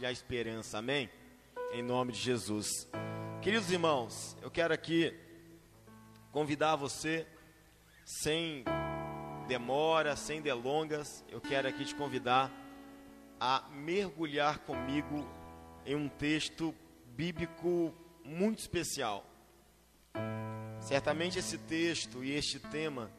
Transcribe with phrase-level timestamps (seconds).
[0.00, 1.10] a esperança, amém?
[1.70, 2.88] Em nome de Jesus.
[3.42, 5.14] Queridos irmãos, eu quero aqui
[6.30, 7.26] convidar você,
[8.04, 8.64] sem
[9.46, 12.50] demora, sem delongas, eu quero aqui te convidar
[13.38, 15.28] a mergulhar comigo
[15.84, 16.74] em um texto
[17.14, 19.26] bíblico muito especial.
[20.80, 23.10] Certamente esse texto e este tema,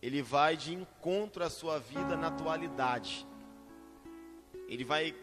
[0.00, 3.26] ele vai de encontro à sua vida na atualidade.
[4.68, 5.14] Ele vai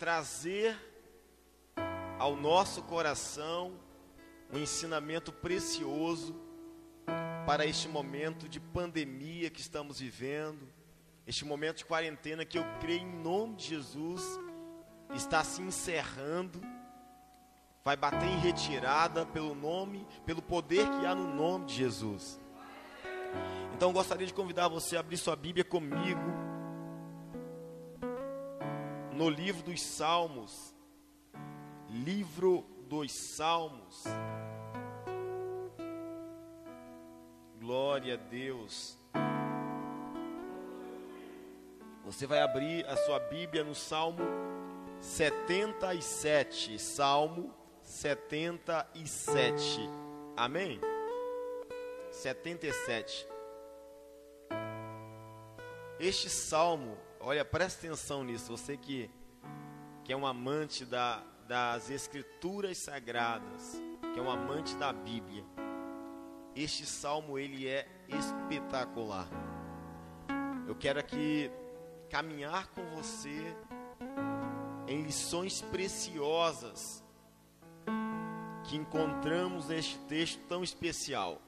[0.00, 0.74] trazer
[2.18, 3.78] ao nosso coração
[4.50, 6.34] um ensinamento precioso
[7.46, 10.66] para este momento de pandemia que estamos vivendo,
[11.26, 14.24] este momento de quarentena que eu creio em nome de Jesus
[15.14, 16.62] está se encerrando,
[17.84, 22.40] vai bater em retirada pelo nome, pelo poder que há no nome de Jesus.
[23.74, 26.49] Então gostaria de convidar você a abrir sua Bíblia comigo
[29.20, 30.74] no livro dos Salmos.
[31.90, 34.04] Livro dos Salmos.
[37.58, 38.96] Glória a Deus.
[42.02, 44.22] Você vai abrir a sua Bíblia no Salmo
[45.02, 46.78] 77.
[46.78, 49.80] Salmo 77.
[50.34, 50.80] Amém?
[52.10, 53.28] 77.
[55.98, 58.56] Este salmo Olha, presta atenção nisso.
[58.56, 59.10] Você que,
[60.02, 63.78] que é um amante da, das escrituras sagradas,
[64.14, 65.44] que é um amante da Bíblia.
[66.56, 69.28] Este salmo ele é espetacular.
[70.66, 71.50] Eu quero aqui
[72.08, 73.54] caminhar com você
[74.88, 77.04] em lições preciosas
[78.64, 81.38] que encontramos neste texto tão especial.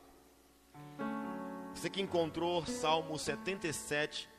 [1.75, 4.32] Você que encontrou Salmo 77, é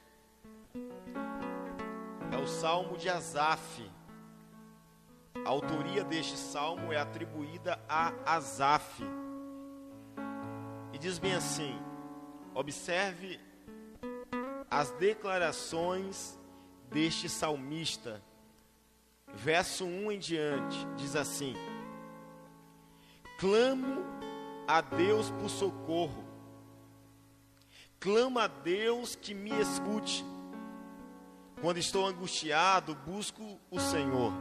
[2.44, 3.89] o Salmo de Asaf.
[5.45, 9.02] A autoria deste salmo é atribuída a Asaf.
[10.91, 11.73] E diz bem assim:
[12.53, 13.40] observe
[14.69, 16.38] as declarações
[16.91, 18.22] deste salmista.
[19.34, 21.56] Verso 1 em diante, diz assim:
[23.39, 24.03] Clamo
[24.68, 26.25] a Deus por socorro,
[28.01, 30.25] clamo a Deus que me escute.
[31.63, 34.34] Quando estou angustiado, busco o Senhor.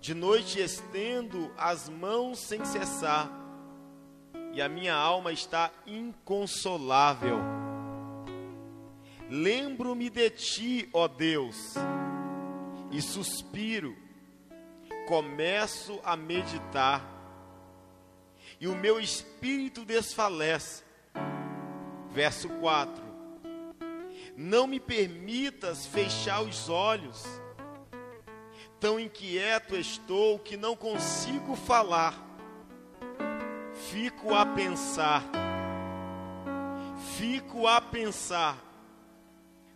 [0.00, 3.28] De noite estendo as mãos sem cessar,
[4.52, 7.40] e a minha alma está inconsolável.
[9.28, 11.74] Lembro-me de ti, ó Deus,
[12.92, 13.96] e suspiro,
[15.08, 17.04] começo a meditar,
[18.60, 20.84] e o meu espírito desfalece.
[22.12, 23.11] Verso 4
[24.36, 27.24] não me permitas fechar os olhos.
[28.80, 32.14] Tão inquieto estou que não consigo falar.
[33.90, 35.22] Fico a pensar.
[37.16, 38.56] Fico a pensar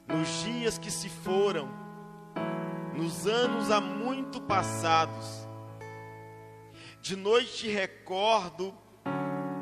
[0.07, 1.69] nos dias que se foram,
[2.95, 5.47] nos anos há muito passados.
[7.01, 8.75] De noite recordo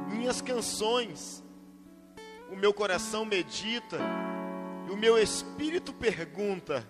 [0.09, 1.43] minhas canções.
[2.51, 3.99] O meu coração medita
[5.05, 6.89] meu espírito pergunta: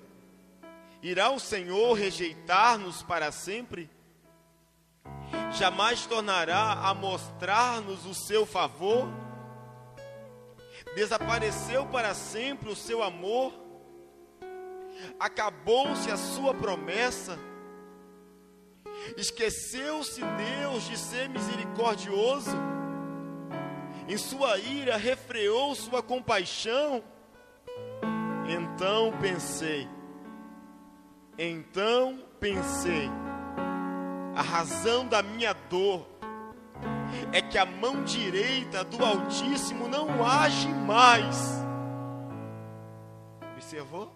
[1.02, 3.90] irá o Senhor rejeitar-nos para sempre?
[5.58, 9.08] Jamais tornará a mostrar-nos o seu favor?
[10.94, 13.52] Desapareceu para sempre o seu amor?
[15.18, 17.36] Acabou-se a sua promessa?
[19.16, 22.56] Esqueceu-se Deus de ser misericordioso?
[24.08, 27.02] Em sua ira refreou sua compaixão?
[28.46, 29.88] Então pensei,
[31.38, 33.08] então pensei,
[34.34, 36.06] a razão da minha dor
[37.32, 41.64] é que a mão direita do Altíssimo não age mais.
[43.54, 44.12] Observou?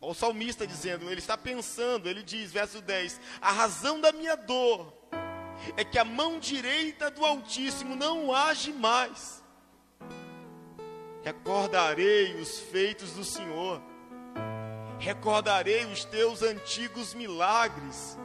[0.00, 4.36] Olha o salmista dizendo, ele está pensando, ele diz, verso 10: A razão da minha
[4.36, 4.92] dor
[5.76, 9.42] é que a mão direita do Altíssimo não age mais.
[11.22, 13.82] Recordarei os feitos do Senhor,
[14.98, 18.16] recordarei os teus antigos milagres,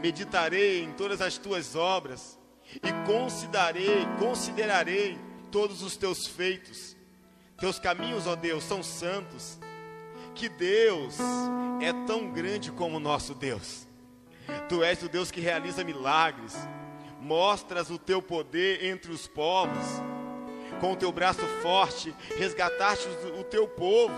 [0.00, 2.38] meditarei em todas as tuas obras
[2.76, 5.18] e considerarei, considerarei
[5.50, 6.96] todos os teus feitos.
[7.58, 9.58] Teus caminhos, ó Deus, são santos.
[10.34, 11.18] Que Deus
[11.80, 13.86] é tão grande como o nosso Deus.
[14.68, 16.56] Tu és o Deus que realiza milagres,
[17.20, 19.86] mostras o teu poder entre os povos
[20.82, 23.06] com o teu braço forte, resgataste
[23.38, 24.12] o teu povo,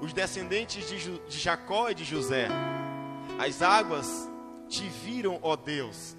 [0.00, 2.48] os descendentes de, de Jacó e de José.
[3.38, 4.26] As águas
[4.70, 6.16] te viram, ó Deus,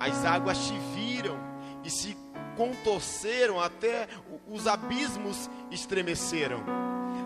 [0.00, 1.38] as águas te viram
[1.84, 2.16] e se
[2.56, 4.08] contorceram até
[4.48, 6.64] os abismos estremeceram.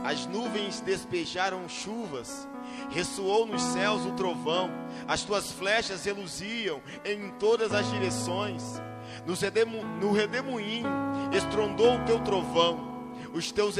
[0.04, 2.46] As nuvens despejaram chuvas,
[2.90, 4.70] ressoou nos céus o trovão,
[5.08, 8.62] as tuas flechas reluziam em todas as direções.
[9.26, 10.88] No redemoinho
[11.32, 12.92] estrondou o teu trovão,
[13.32, 13.76] os teus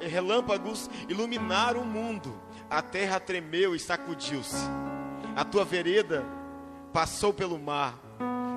[0.00, 4.66] relâmpagos iluminaram o mundo, a terra tremeu e sacudiu-se.
[5.36, 6.24] A tua vereda
[6.92, 7.98] passou pelo mar,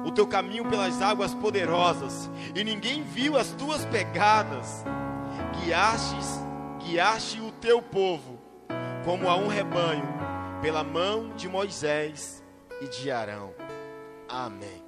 [0.05, 4.83] o teu caminho pelas águas poderosas, e ninguém viu as tuas pegadas.
[5.59, 6.39] Guiastes,
[6.83, 8.39] guiaste o teu povo,
[9.03, 10.07] como a um rebanho,
[10.61, 12.43] pela mão de Moisés
[12.81, 13.53] e de Arão.
[14.27, 14.84] Amém.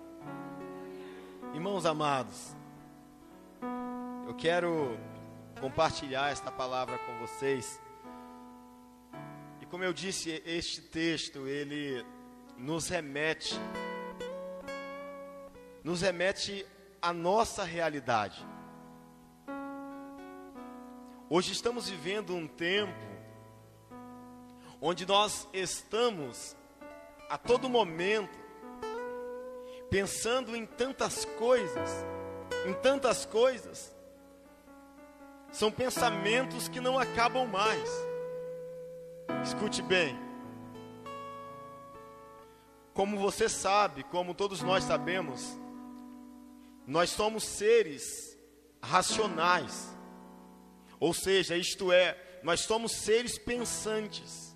[1.57, 2.55] Irmãos amados,
[4.27, 4.95] eu quero
[5.59, 7.81] compartilhar esta palavra com vocês.
[9.59, 12.05] E como eu disse, este texto, ele
[12.59, 13.55] nos remete
[15.83, 16.63] nos remete
[17.01, 18.45] à nossa realidade.
[21.27, 22.93] Hoje estamos vivendo um tempo
[24.79, 26.55] onde nós estamos
[27.27, 28.46] a todo momento
[29.89, 31.89] pensando em tantas coisas,
[32.65, 33.95] em tantas coisas.
[35.51, 37.89] São pensamentos que não acabam mais.
[39.43, 40.17] Escute bem.
[42.93, 45.57] Como você sabe, como todos nós sabemos,
[46.85, 48.37] nós somos seres
[48.81, 49.95] racionais.
[50.99, 54.55] Ou seja, isto é, nós somos seres pensantes.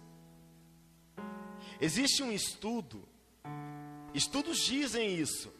[1.80, 3.08] Existe um estudo,
[4.14, 5.52] estudos dizem isso,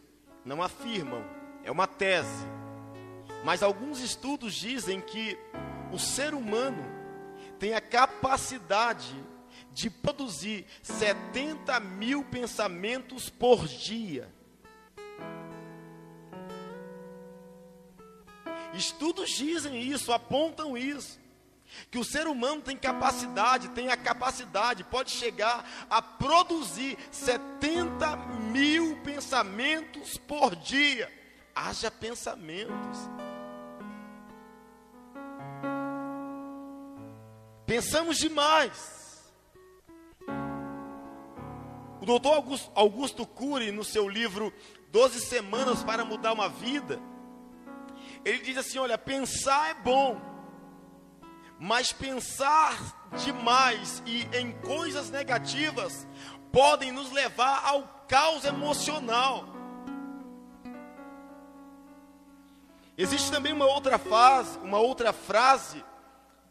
[0.44, 1.24] não afirmam,
[1.64, 2.46] é uma tese.
[3.44, 5.38] Mas alguns estudos dizem que
[5.92, 6.84] o ser humano
[7.58, 9.14] tem a capacidade
[9.72, 14.28] de produzir 70 mil pensamentos por dia.
[18.74, 21.20] Estudos dizem isso, apontam isso.
[21.90, 28.16] Que o ser humano tem capacidade, tem a capacidade, pode chegar a produzir 70
[28.50, 31.10] mil pensamentos por dia.
[31.54, 32.98] Haja pensamentos.
[37.66, 39.02] Pensamos demais.
[42.02, 42.44] O doutor
[42.74, 44.52] Augusto, Cury, no seu livro
[44.90, 47.00] Doze Semanas para Mudar uma Vida,
[48.24, 50.20] ele diz assim: olha, pensar é bom,
[51.64, 52.76] mas pensar
[53.24, 56.08] demais e em coisas negativas
[56.50, 59.46] podem nos levar ao caos emocional.
[62.98, 65.84] Existe também uma outra frase, uma outra frase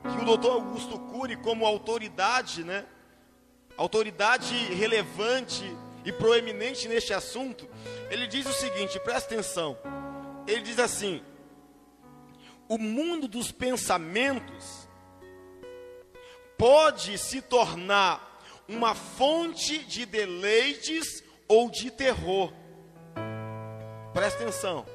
[0.02, 2.86] que o doutor Augusto Cury, como autoridade, né,
[3.75, 5.66] autoridade relevante
[6.06, 7.68] e proeminente neste assunto,
[8.10, 9.78] ele diz o seguinte: presta atenção.
[10.48, 11.22] Ele diz assim:
[12.69, 14.81] o mundo dos pensamentos
[16.62, 22.54] pode se tornar uma fonte de deleites ou de terror.
[24.13, 24.86] Presta atenção.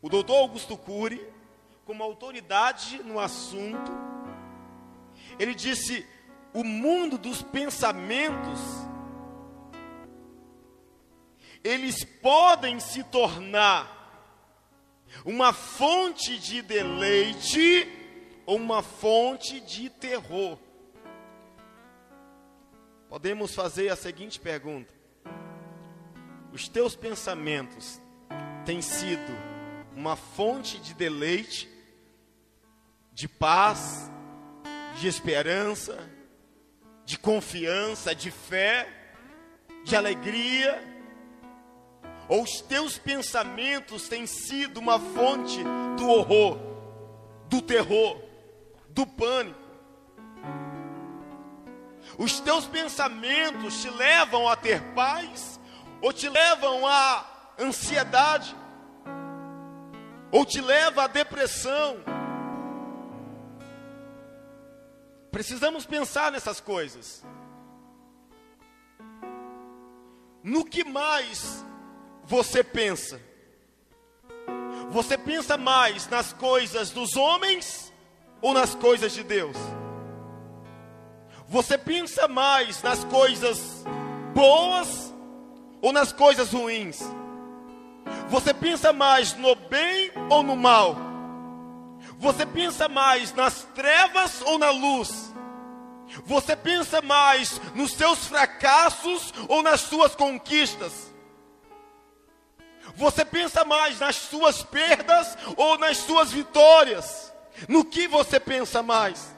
[0.00, 1.20] O doutor Augusto Cury,
[1.84, 3.90] como autoridade no assunto,
[5.36, 6.06] ele disse:
[6.54, 8.60] o mundo dos pensamentos,
[11.64, 13.96] eles podem se tornar
[15.24, 17.97] uma fonte de deleite
[18.56, 20.58] uma fonte de terror?
[23.08, 24.92] Podemos fazer a seguinte pergunta:
[26.52, 28.00] Os teus pensamentos
[28.64, 29.32] têm sido
[29.94, 31.68] uma fonte de deleite,
[33.12, 34.10] de paz,
[34.98, 35.98] de esperança,
[37.04, 38.88] de confiança, de fé,
[39.84, 40.96] de alegria?
[42.28, 45.64] ou os teus pensamentos têm sido uma fonte
[45.96, 46.58] do horror,
[47.48, 48.27] do terror,
[48.98, 49.60] do pânico.
[52.18, 55.60] Os teus pensamentos te levam a ter paz
[56.02, 57.24] ou te levam à
[57.60, 58.56] ansiedade?
[60.32, 61.98] Ou te leva à depressão?
[65.30, 67.24] Precisamos pensar nessas coisas.
[70.42, 71.64] No que mais
[72.24, 73.20] você pensa?
[74.90, 77.88] Você pensa mais nas coisas dos homens
[78.40, 79.56] ou nas coisas de Deus?
[81.48, 83.84] Você pensa mais nas coisas
[84.34, 85.14] boas
[85.80, 87.00] ou nas coisas ruins?
[88.28, 90.96] Você pensa mais no bem ou no mal?
[92.18, 95.32] Você pensa mais nas trevas ou na luz?
[96.24, 101.14] Você pensa mais nos seus fracassos ou nas suas conquistas?
[102.96, 107.27] Você pensa mais nas suas perdas ou nas suas vitórias?
[107.66, 109.34] No que você pensa mais?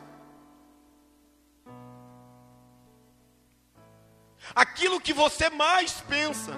[4.54, 6.52] Aquilo que você mais pensa,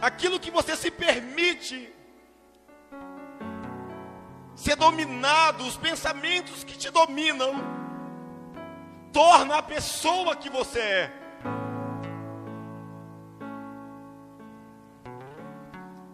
[0.00, 1.92] aquilo que você se permite
[4.54, 7.54] ser dominado, os pensamentos que te dominam,
[9.12, 11.12] torna a pessoa que você é.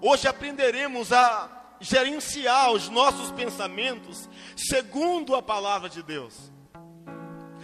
[0.01, 6.51] Hoje aprenderemos a gerenciar os nossos pensamentos segundo a palavra de Deus.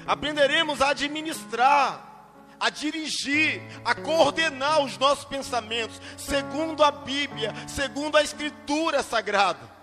[0.07, 2.05] Aprenderemos a administrar,
[2.59, 9.79] a dirigir, a coordenar os nossos pensamentos segundo a Bíblia, segundo a Escritura Sagrada.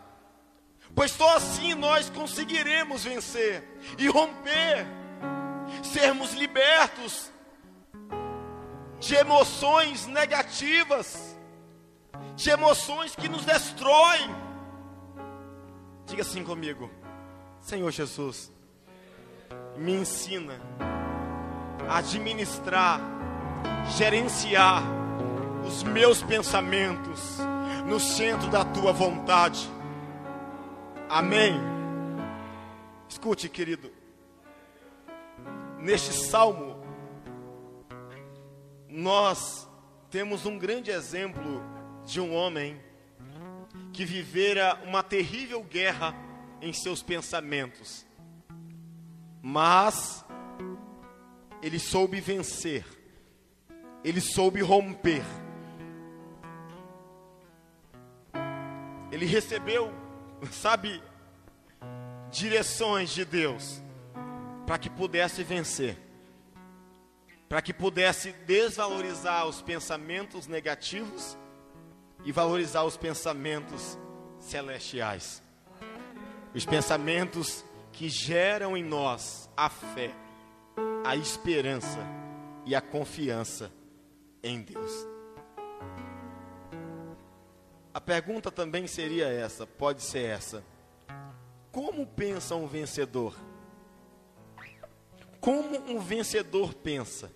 [0.94, 3.64] Pois só assim nós conseguiremos vencer
[3.98, 4.86] e romper,
[5.84, 7.32] sermos libertos
[9.00, 11.36] de emoções negativas
[12.36, 14.36] de emoções que nos destroem.
[16.06, 16.90] Diga assim comigo:
[17.62, 18.52] Senhor Jesus,
[19.78, 20.60] me ensina
[21.88, 23.00] a administrar,
[23.98, 24.84] gerenciar
[25.66, 27.38] os meus pensamentos
[27.88, 29.70] no centro da tua vontade.
[31.10, 31.54] Amém.
[33.08, 33.92] Escute, querido,
[35.80, 36.84] neste salmo,
[38.90, 39.70] nós
[40.10, 41.62] temos um grande exemplo
[42.06, 42.80] de um homem
[43.92, 46.16] que vivera uma terrível guerra
[46.62, 48.06] em seus pensamentos,
[49.42, 50.26] mas
[51.62, 52.86] ele soube vencer,
[54.04, 55.24] ele soube romper,
[59.12, 59.94] ele recebeu,
[60.52, 61.02] sabe,
[62.30, 63.82] direções de Deus
[64.68, 65.98] para que pudesse vencer,
[67.48, 71.38] para que pudesse desvalorizar os pensamentos negativos
[72.26, 73.98] e valorizar os pensamentos
[74.40, 75.42] celestiais.
[76.54, 80.12] Os pensamentos que geram em nós a fé,
[81.06, 82.00] a esperança
[82.66, 83.72] e a confiança
[84.44, 84.92] em Deus.
[87.94, 90.64] A pergunta também seria essa, pode ser essa:
[91.72, 93.36] Como pensa um vencedor?
[95.40, 97.32] Como um vencedor pensa?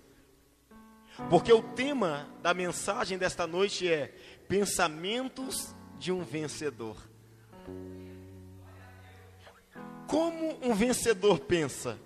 [1.28, 4.14] Porque o tema da mensagem desta noite é
[4.50, 6.96] Pensamentos de um vencedor.
[10.08, 11.96] Como um vencedor pensa?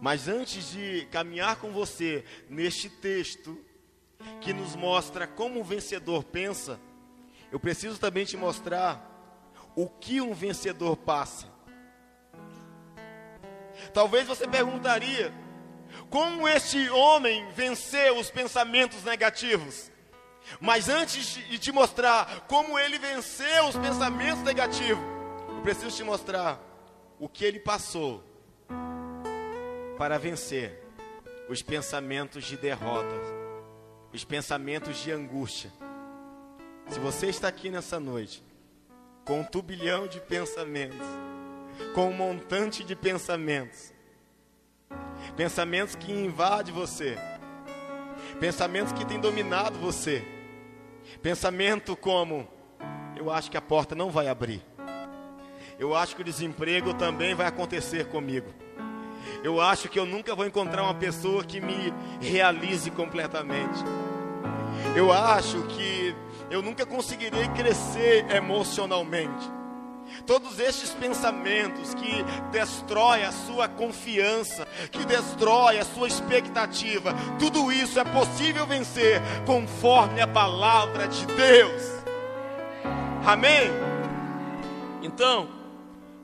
[0.00, 3.56] Mas antes de caminhar com você neste texto
[4.40, 6.80] que nos mostra como um vencedor pensa,
[7.52, 9.00] eu preciso também te mostrar
[9.76, 11.46] o que um vencedor passa.
[13.94, 15.32] Talvez você perguntaria:
[16.10, 19.94] como este homem venceu os pensamentos negativos?
[20.60, 25.04] Mas antes de te mostrar como ele venceu os pensamentos negativos,
[25.48, 26.60] eu preciso te mostrar
[27.18, 28.22] o que ele passou
[29.98, 30.82] para vencer
[31.48, 33.14] os pensamentos de derrota,
[34.12, 35.72] os pensamentos de angústia.
[36.88, 38.44] Se você está aqui nessa noite
[39.24, 41.06] com um turbilhão de pensamentos,
[41.94, 43.92] com um montante de pensamentos,
[45.36, 47.16] pensamentos que invadem você,
[48.38, 50.24] pensamentos que têm dominado você,
[51.22, 52.48] Pensamento como:
[53.16, 54.62] eu acho que a porta não vai abrir.
[55.78, 58.48] Eu acho que o desemprego também vai acontecer comigo.
[59.42, 63.78] Eu acho que eu nunca vou encontrar uma pessoa que me realize completamente.
[64.94, 66.14] Eu acho que
[66.50, 69.55] eu nunca conseguirei crescer emocionalmente.
[70.26, 77.98] Todos estes pensamentos que destrói a sua confiança, que destrói a sua expectativa, tudo isso
[77.98, 81.82] é possível vencer conforme a palavra de Deus.
[83.24, 83.70] Amém?
[85.02, 85.48] Então,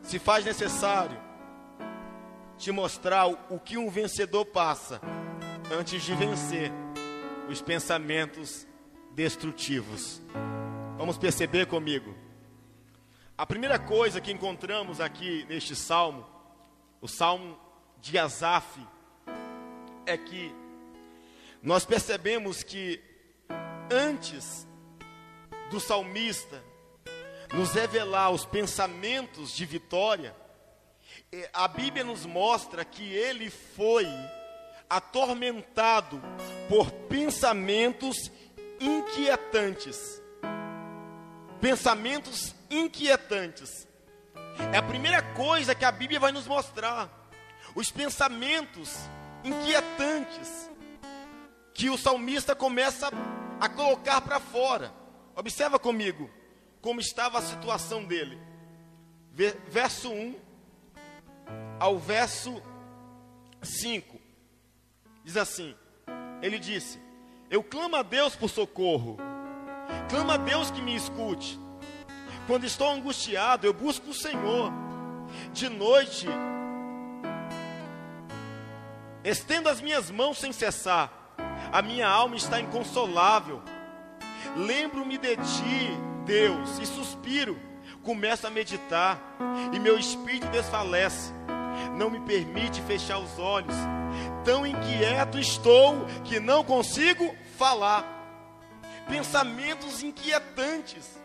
[0.03, 1.17] se faz necessário
[2.59, 5.01] te mostrar o que um vencedor passa
[5.71, 6.71] antes de vencer
[7.49, 8.67] os pensamentos
[9.15, 10.23] destrutivos.
[10.97, 12.15] Vamos perceber comigo.
[13.43, 16.25] A primeira coisa que encontramos aqui neste salmo,
[17.01, 17.59] o salmo
[18.01, 18.79] de Asaf,
[20.07, 20.55] é que
[21.61, 23.03] nós percebemos que
[23.91, 24.65] antes
[25.73, 26.63] do salmista
[27.53, 30.37] nos revelar os pensamentos de vitória,
[31.53, 34.07] a Bíblia nos mostra que ele foi
[34.89, 36.23] atormentado
[36.69, 38.31] por pensamentos
[38.79, 40.23] inquietantes.
[41.61, 43.87] Pensamentos inquietantes.
[44.73, 47.11] É a primeira coisa que a Bíblia vai nos mostrar.
[47.75, 48.97] Os pensamentos
[49.45, 50.71] inquietantes
[51.75, 53.11] que o salmista começa
[53.61, 54.93] a colocar para fora.
[55.35, 56.31] Observa comigo
[56.81, 58.39] como estava a situação dele.
[59.69, 60.35] Verso 1
[61.81, 62.63] ao verso
[63.63, 64.21] 5.
[65.25, 65.75] Diz assim:
[66.43, 67.01] Ele disse:
[67.51, 69.17] Eu clamo a Deus por socorro.
[70.09, 71.59] Clamo a Deus que me escute.
[72.47, 74.73] Quando estou angustiado, eu busco o Senhor.
[75.53, 76.27] De noite,
[79.25, 81.11] estendo as minhas mãos sem cessar.
[81.73, 83.63] A minha alma está inconsolável.
[84.57, 85.97] Lembro-me de ti,
[86.27, 87.59] Deus, e suspiro.
[88.03, 89.19] Começo a meditar,
[89.73, 91.33] e meu espírito desfalece.
[91.97, 93.75] Não me permite fechar os olhos.
[94.45, 98.05] Tão inquieto estou que não consigo falar.
[99.09, 101.19] Pensamentos inquietantes.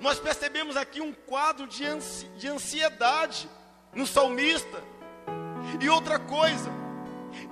[0.00, 3.48] Nós percebemos aqui um quadro de, ansi de ansiedade
[3.94, 4.82] no salmista.
[5.80, 6.70] E outra coisa,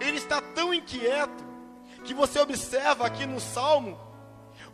[0.00, 1.44] ele está tão inquieto
[2.04, 3.98] que você observa aqui no salmo,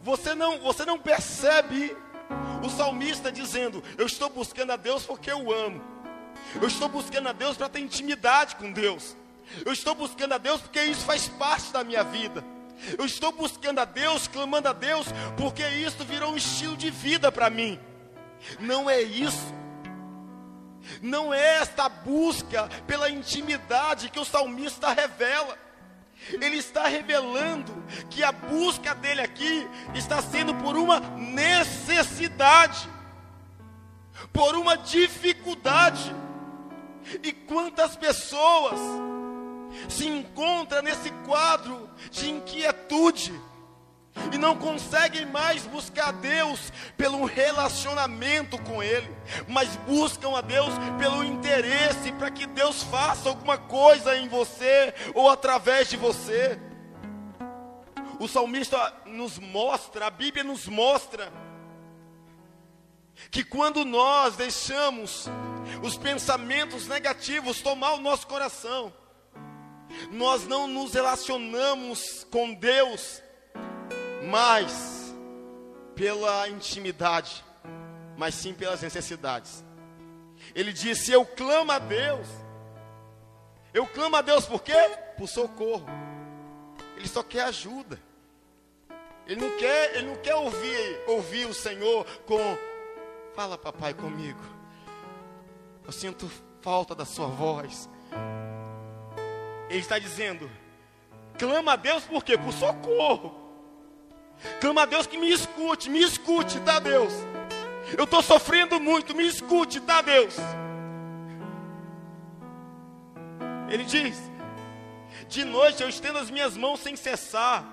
[0.00, 1.96] você não, você não percebe
[2.64, 5.82] o salmista dizendo: Eu estou buscando a Deus porque eu amo.
[6.54, 9.16] Eu estou buscando a Deus para ter intimidade com Deus.
[9.64, 12.44] Eu estou buscando a Deus porque isso faz parte da minha vida.
[12.98, 17.30] Eu estou buscando a Deus, clamando a Deus, porque isso virou um estilo de vida
[17.30, 17.78] para mim.
[18.58, 19.54] Não é isso.
[21.00, 25.56] Não é esta busca pela intimidade que o salmista revela.
[26.30, 27.72] Ele está revelando
[28.08, 32.88] que a busca dele aqui está sendo por uma necessidade,
[34.32, 36.14] por uma dificuldade.
[37.22, 38.78] E quantas pessoas
[39.88, 43.32] se encontra nesse quadro de inquietude
[44.32, 49.10] e não conseguem mais buscar Deus pelo relacionamento com Ele,
[49.48, 55.30] mas buscam a Deus pelo interesse para que Deus faça alguma coisa em você ou
[55.30, 56.58] através de você.
[58.18, 61.32] O salmista nos mostra, a Bíblia nos mostra,
[63.30, 65.26] que quando nós deixamos
[65.82, 68.92] os pensamentos negativos tomar o nosso coração,
[70.10, 73.22] nós não nos relacionamos com Deus
[74.28, 75.14] mais
[75.94, 77.44] pela intimidade,
[78.16, 79.64] mas sim pelas necessidades.
[80.54, 82.26] Ele disse: Eu clamo a Deus.
[83.72, 84.76] Eu clamo a Deus por quê?
[85.16, 85.86] Por socorro.
[86.96, 87.98] Ele só quer ajuda.
[89.26, 92.38] Ele não quer, ele não quer ouvir, ouvir o Senhor com
[93.34, 94.40] Fala, papai, comigo.
[95.86, 97.88] Eu sinto falta da sua voz.
[99.72, 100.50] Ele está dizendo:
[101.38, 102.36] clama a Deus por quê?
[102.36, 103.40] Por socorro.
[104.60, 107.12] Clama a Deus que me escute, me escute, tá Deus?
[107.96, 110.36] Eu estou sofrendo muito, me escute, tá Deus?
[113.70, 114.14] Ele diz:
[115.26, 117.64] De noite eu estendo as minhas mãos sem cessar.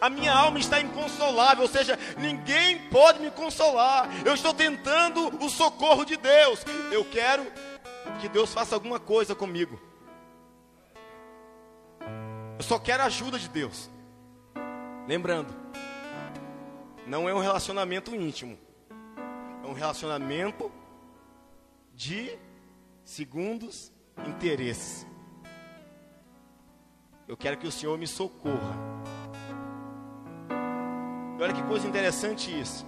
[0.00, 4.08] A minha alma está inconsolável, ou seja, ninguém pode me consolar.
[4.24, 6.64] Eu estou tentando o socorro de Deus.
[6.90, 7.46] Eu quero
[8.18, 9.87] que Deus faça alguma coisa comigo.
[12.68, 13.88] Só quero a ajuda de Deus.
[15.06, 15.54] Lembrando,
[17.06, 18.58] não é um relacionamento íntimo,
[19.64, 20.70] é um relacionamento
[21.94, 22.38] de
[23.02, 23.90] segundos
[24.26, 25.06] interesses.
[27.26, 28.76] Eu quero que o Senhor me socorra.
[31.38, 32.86] E olha que coisa interessante isso.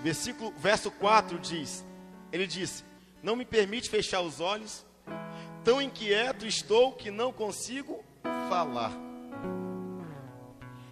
[0.00, 1.84] Versículo, verso 4 diz:
[2.32, 2.82] Ele disse:
[3.22, 4.86] Não me permite fechar os olhos
[5.64, 8.04] Tão inquieto estou que não consigo
[8.50, 8.92] falar.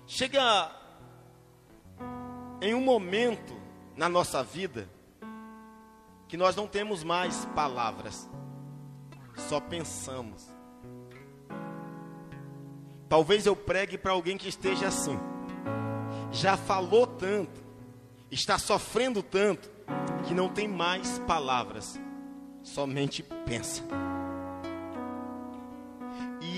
[0.06, 0.74] Chega
[2.62, 3.54] em um momento
[3.94, 4.88] na nossa vida
[6.26, 8.26] que nós não temos mais palavras,
[9.36, 10.48] só pensamos.
[13.10, 15.18] Talvez eu pregue para alguém que esteja assim,
[16.30, 17.62] já falou tanto,
[18.30, 19.70] está sofrendo tanto,
[20.26, 22.00] que não tem mais palavras,
[22.62, 23.84] somente pensa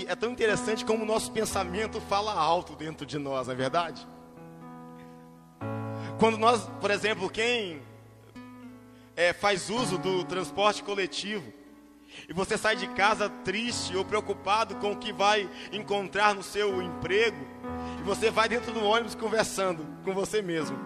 [0.09, 4.07] é tão interessante como o nosso pensamento fala alto dentro de nós, não é verdade?
[6.19, 7.83] Quando nós, por exemplo, quem
[9.17, 11.53] é, faz uso do transporte coletivo,
[12.29, 16.81] e você sai de casa triste ou preocupado com o que vai encontrar no seu
[16.81, 17.45] emprego,
[18.01, 20.79] e você vai dentro do ônibus conversando com você mesmo.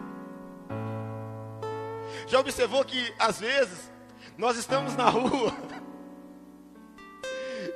[2.26, 3.90] Já observou que às vezes
[4.36, 5.52] nós estamos na rua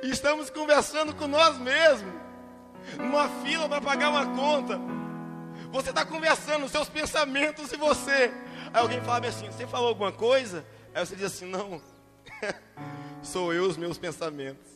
[0.03, 2.13] e estamos conversando com nós mesmos,
[2.97, 4.77] numa fila para pagar uma conta.
[5.71, 8.33] Você está conversando, seus pensamentos e você.
[8.73, 10.65] Aí alguém fala assim: Você falou alguma coisa?
[10.93, 11.81] Aí você diz assim: Não,
[13.23, 14.73] sou eu os meus pensamentos.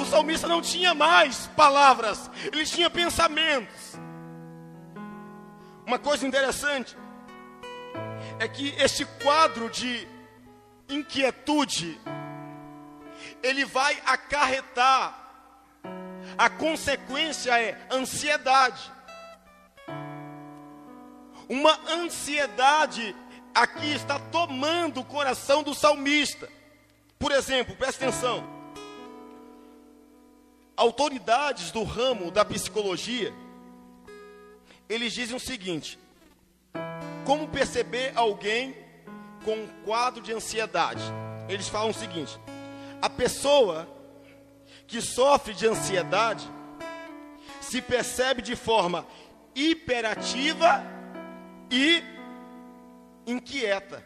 [0.00, 3.98] O salmista não tinha mais palavras, ele tinha pensamentos.
[5.84, 6.96] Uma coisa interessante
[8.38, 10.06] é que este quadro de
[10.88, 12.00] inquietude
[13.42, 15.22] ele vai acarretar
[16.36, 18.90] a consequência é ansiedade.
[21.48, 23.14] Uma ansiedade
[23.54, 26.48] aqui está tomando o coração do salmista.
[27.18, 28.44] Por exemplo, presta atenção.
[30.76, 33.32] Autoridades do ramo da psicologia,
[34.88, 35.98] eles dizem o seguinte:
[37.26, 38.74] como perceber alguém
[39.44, 41.02] com um quadro de ansiedade?
[41.48, 42.38] Eles falam o seguinte:
[43.02, 43.88] a pessoa
[44.86, 46.48] que sofre de ansiedade
[47.60, 49.04] se percebe de forma
[49.56, 50.84] hiperativa
[51.68, 52.00] e
[53.26, 54.04] inquieta.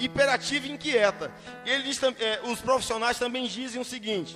[0.00, 1.32] Hiperativa e inquieta.
[1.64, 4.34] Ele diz, é, os profissionais também dizem o seguinte: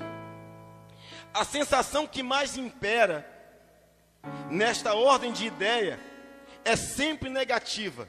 [1.35, 3.29] a sensação que mais impera
[4.49, 5.99] nesta ordem de ideia
[6.65, 8.09] é sempre negativa.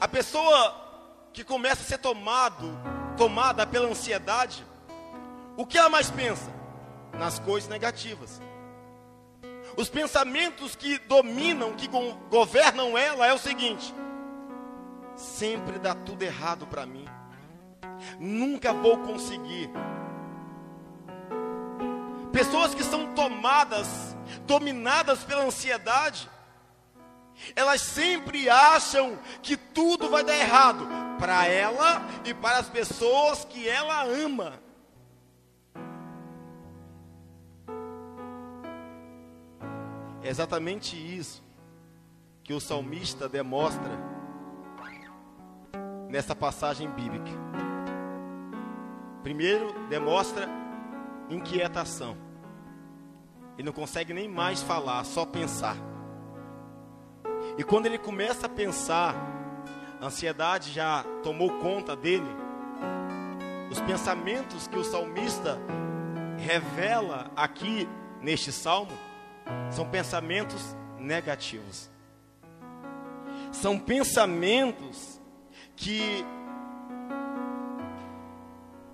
[0.00, 0.86] A pessoa
[1.32, 4.64] que começa a ser tomado, tomada pela ansiedade,
[5.56, 6.50] o que ela mais pensa?
[7.18, 8.40] Nas coisas negativas.
[9.76, 11.88] Os pensamentos que dominam, que
[12.30, 13.92] governam ela é o seguinte:
[15.16, 17.04] sempre dá tudo errado para mim.
[18.18, 19.68] Nunca vou conseguir.
[22.32, 26.30] Pessoas que são tomadas, dominadas pela ansiedade,
[27.54, 30.86] elas sempre acham que tudo vai dar errado
[31.18, 34.60] para ela e para as pessoas que ela ama.
[40.22, 41.42] É exatamente isso
[42.42, 43.92] que o salmista demonstra
[46.08, 47.30] nessa passagem bíblica.
[49.22, 50.48] Primeiro, demonstra
[51.28, 52.16] inquietação.
[53.56, 55.76] Ele não consegue nem mais falar, só pensar.
[57.58, 59.16] E quando ele começa a pensar,
[60.00, 62.28] a ansiedade já tomou conta dele.
[63.68, 65.58] Os pensamentos que o salmista
[66.38, 67.88] revela aqui
[68.22, 68.92] neste salmo
[69.72, 71.90] são pensamentos negativos.
[73.50, 75.20] São pensamentos
[75.74, 76.24] que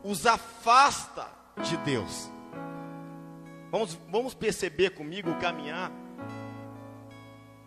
[0.03, 1.29] os afasta
[1.63, 2.31] de Deus.
[3.71, 5.93] Vamos, vamos perceber comigo, caminhar.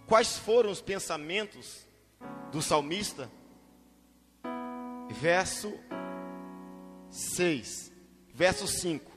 [0.07, 1.85] Quais foram os pensamentos
[2.51, 3.29] do salmista?
[5.09, 5.77] Verso
[7.11, 7.91] 6,
[8.33, 9.11] verso 5.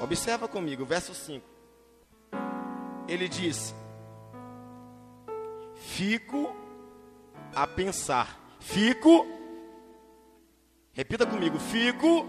[0.00, 1.54] Observa comigo, verso 5
[3.08, 3.74] ele diz:
[5.74, 6.54] Fico
[7.54, 8.40] a pensar.
[8.60, 9.26] Fico,
[10.92, 12.26] repita comigo, fico.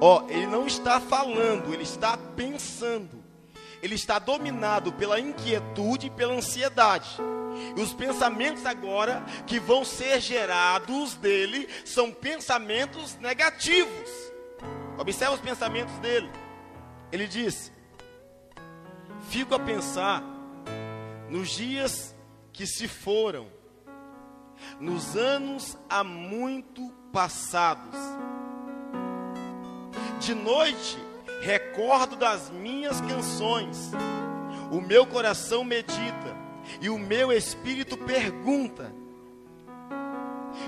[0.00, 3.17] Ó, ele não está falando, ele está pensando.
[3.82, 7.18] Ele está dominado pela inquietude e pela ansiedade.
[7.76, 14.10] E os pensamentos agora que vão ser gerados dele são pensamentos negativos.
[14.98, 16.30] Observe os pensamentos dele.
[17.12, 17.72] Ele diz:
[19.28, 20.22] fico a pensar
[21.30, 22.14] nos dias
[22.52, 23.46] que se foram,
[24.80, 27.96] nos anos há muito passados.
[30.20, 30.98] De noite
[31.40, 33.90] recordo das minhas canções,
[34.70, 36.36] o meu coração medita
[36.80, 38.92] e o meu espírito pergunta.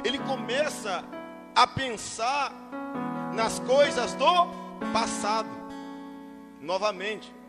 [0.05, 1.05] Ele começa
[1.55, 2.53] a pensar
[3.35, 4.47] nas coisas do
[4.93, 5.49] passado,
[6.61, 7.41] novamente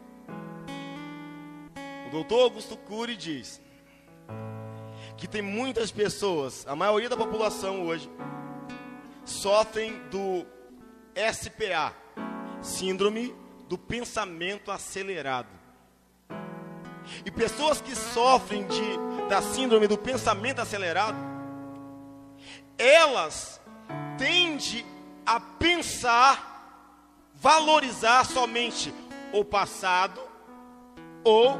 [2.11, 3.61] doutor Augusto Cury diz
[5.17, 8.09] que tem muitas pessoas, a maioria da população hoje,
[9.23, 10.45] sofrem do
[11.15, 11.93] SPA,
[12.61, 13.35] Síndrome
[13.67, 15.49] do Pensamento Acelerado.
[17.25, 21.17] E pessoas que sofrem de, da síndrome do pensamento acelerado,
[22.77, 23.59] elas
[24.17, 24.85] tendem
[25.25, 28.93] a pensar, valorizar somente
[29.33, 30.21] o passado
[31.23, 31.59] ou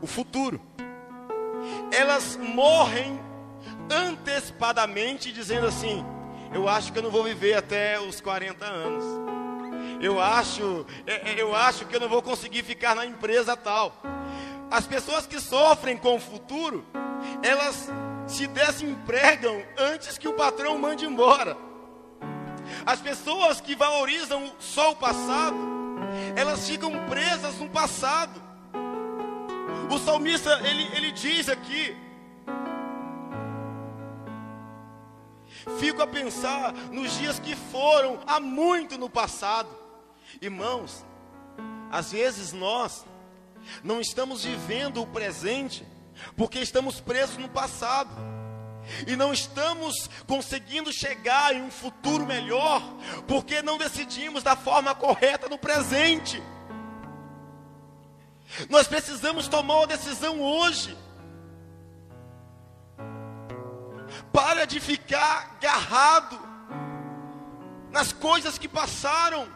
[0.00, 0.60] o futuro.
[1.92, 3.20] Elas morrem
[3.90, 6.04] antecipadamente dizendo assim:
[6.52, 9.39] eu acho que eu não vou viver até os 40 anos.
[10.00, 13.92] Eu acho, é, é, eu acho que eu não vou conseguir ficar na empresa tal.
[14.70, 16.86] As pessoas que sofrem com o futuro,
[17.42, 17.90] elas
[18.26, 21.54] se desempregam antes que o patrão mande embora.
[22.86, 25.58] As pessoas que valorizam só o passado,
[26.34, 28.40] elas ficam presas no passado.
[29.90, 31.94] O salmista, ele, ele diz aqui,
[35.78, 39.79] fico a pensar nos dias que foram há muito no passado.
[40.40, 41.04] Irmãos,
[41.90, 43.04] às vezes nós
[43.82, 45.86] não estamos vivendo o presente
[46.36, 48.10] porque estamos presos no passado.
[49.06, 52.82] E não estamos conseguindo chegar em um futuro melhor,
[53.28, 56.42] porque não decidimos da forma correta no presente.
[58.68, 60.96] Nós precisamos tomar uma decisão hoje.
[64.32, 66.40] Para de ficar agarrado
[67.90, 69.48] nas coisas que passaram,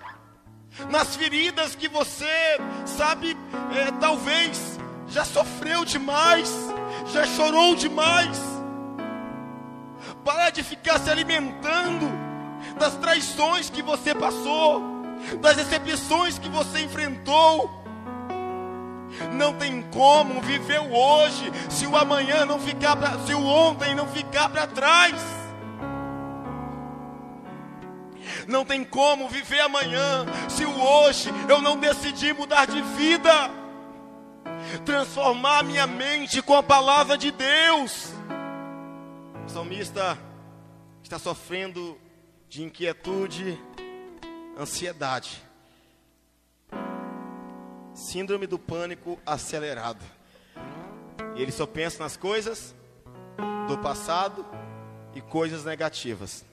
[0.90, 3.36] nas feridas que você, sabe,
[3.74, 6.52] é, talvez já sofreu demais,
[7.12, 8.40] já chorou demais.
[10.24, 12.10] Para de ficar se alimentando
[12.78, 14.82] das traições que você passou,
[15.40, 17.82] das decepções que você enfrentou.
[19.32, 23.94] Não tem como viver o hoje se o amanhã não ficar pra, se o ontem
[23.94, 25.14] não ficar para trás.
[28.48, 33.50] Não tem como viver amanhã se o hoje eu não decidir mudar de vida.
[34.84, 38.12] Transformar minha mente com a palavra de Deus.
[39.46, 40.18] O salmista
[41.02, 41.98] está sofrendo
[42.48, 43.60] de inquietude,
[44.58, 45.42] ansiedade.
[47.94, 50.04] Síndrome do pânico acelerado.
[51.36, 52.74] E ele só pensa nas coisas
[53.68, 54.44] do passado
[55.14, 56.44] e coisas negativas.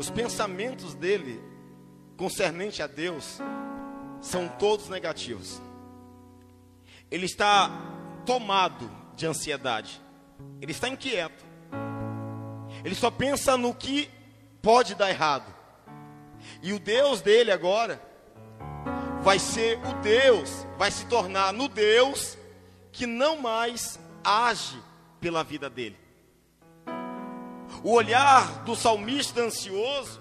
[0.00, 1.44] Os pensamentos dele
[2.16, 3.38] concernente a Deus
[4.22, 5.60] são todos negativos.
[7.10, 7.70] Ele está
[8.24, 10.00] tomado de ansiedade.
[10.58, 11.44] Ele está inquieto.
[12.82, 14.08] Ele só pensa no que
[14.62, 15.54] pode dar errado.
[16.62, 18.00] E o Deus dele agora
[19.20, 22.38] vai ser o Deus, vai se tornar no Deus
[22.90, 24.82] que não mais age
[25.20, 25.99] pela vida dele.
[27.82, 30.20] O olhar do salmista ansioso,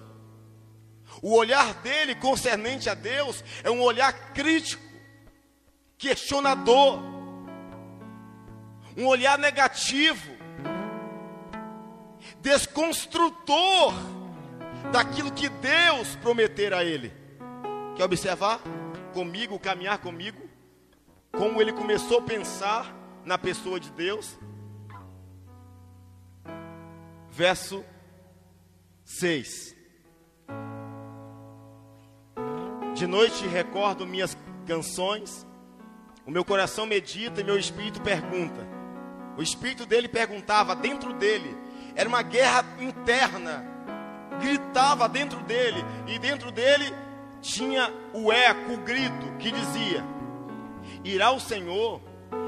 [1.21, 4.83] o olhar dele concernente a Deus, é um olhar crítico,
[5.97, 7.01] questionador,
[8.95, 10.31] um olhar negativo,
[12.41, 13.93] desconstrutor
[14.91, 17.13] daquilo que Deus prometer a ele.
[17.95, 18.61] Quer observar
[19.13, 20.49] comigo, caminhar comigo?
[21.31, 22.95] Como ele começou a pensar
[23.25, 24.37] na pessoa de Deus?
[27.39, 27.85] Verso
[29.05, 29.73] 6.
[32.93, 35.47] De noite recordo minhas canções,
[36.25, 38.67] o meu coração medita e meu espírito pergunta.
[39.37, 41.55] O espírito dele perguntava dentro dele,
[41.95, 43.65] era uma guerra interna
[44.41, 46.93] gritava dentro dele, e dentro dele
[47.41, 50.03] tinha o eco, o grito que dizia:
[51.05, 52.01] Irá o Senhor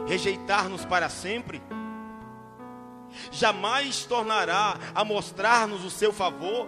[0.05, 1.61] rejeitar-nos para sempre?
[3.31, 6.67] Jamais tornará a mostrar-nos o seu favor?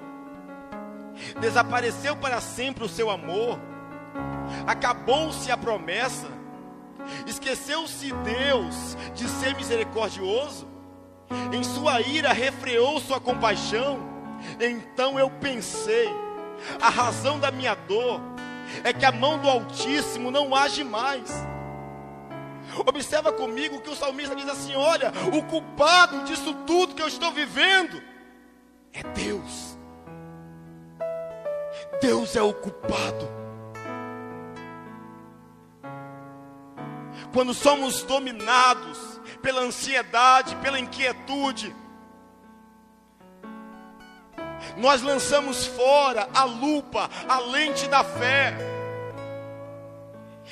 [1.39, 3.59] Desapareceu para sempre o seu amor?
[4.67, 6.27] Acabou-se a promessa?
[7.27, 10.67] Esqueceu-se Deus de ser misericordioso?
[11.51, 13.99] Em sua ira refreou sua compaixão?
[14.59, 16.09] Então eu pensei:
[16.81, 18.21] a razão da minha dor
[18.83, 21.31] é que a mão do Altíssimo não age mais.
[22.85, 27.31] Observa comigo que o salmista diz assim: olha, o culpado disso tudo que eu estou
[27.31, 28.01] vivendo
[28.91, 29.77] é Deus.
[32.01, 33.43] Deus é o culpado.
[37.33, 41.75] Quando somos dominados pela ansiedade, pela inquietude,
[44.77, 48.72] nós lançamos fora a lupa, a lente da fé.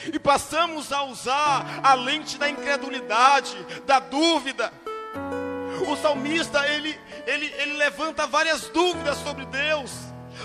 [0.06, 4.72] E passamos a usar a lente da incredulidade, da dúvida.
[5.88, 9.92] O salmista, ele, ele, ele levanta várias dúvidas sobre Deus,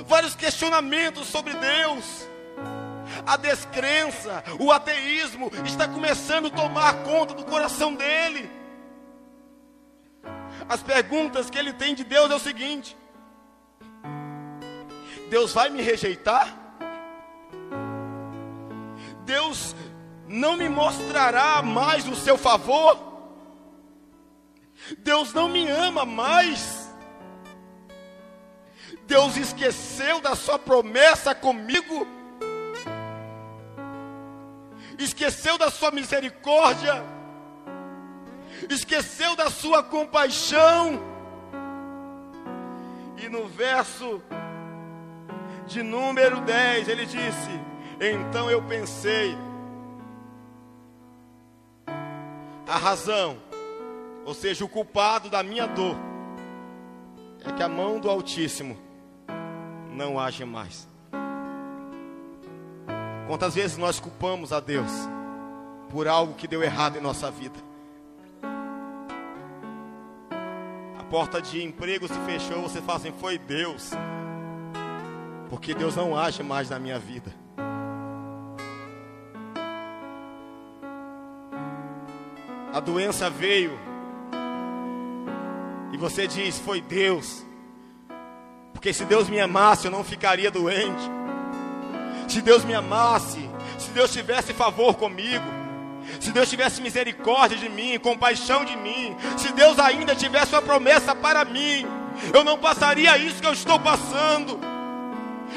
[0.06, 2.26] vários questionamentos sobre Deus.
[3.26, 8.50] A descrença, o ateísmo está começando a tomar conta do coração dele.
[10.68, 12.96] As perguntas que ele tem de Deus é o seguinte:
[15.30, 16.65] Deus vai me rejeitar?
[19.26, 19.74] Deus
[20.28, 22.96] não me mostrará mais o seu favor?
[24.98, 26.86] Deus não me ama mais?
[29.06, 32.06] Deus esqueceu da sua promessa comigo?
[34.98, 37.04] Esqueceu da sua misericórdia?
[38.70, 41.00] Esqueceu da sua compaixão?
[43.18, 44.22] E no verso
[45.66, 47.50] de número 10, ele disse:
[47.98, 49.34] Então eu pensei,
[52.66, 53.38] a razão,
[54.24, 55.96] ou seja, o culpado da minha dor,
[57.42, 58.76] é que a mão do Altíssimo
[59.92, 60.86] não age mais.
[63.26, 64.90] Quantas vezes nós culpamos a Deus
[65.90, 67.58] por algo que deu errado em nossa vida?
[70.98, 73.90] A porta de emprego se fechou, você fala assim: foi Deus,
[75.48, 77.45] porque Deus não age mais na minha vida.
[82.76, 83.72] A doença veio
[85.94, 87.42] e você diz: foi Deus,
[88.74, 91.10] porque se Deus me amasse, eu não ficaria doente.
[92.28, 95.42] Se Deus me amasse, se Deus tivesse favor comigo,
[96.20, 101.14] se Deus tivesse misericórdia de mim, compaixão de mim, se Deus ainda tivesse uma promessa
[101.14, 101.86] para mim,
[102.34, 104.75] eu não passaria isso que eu estou passando.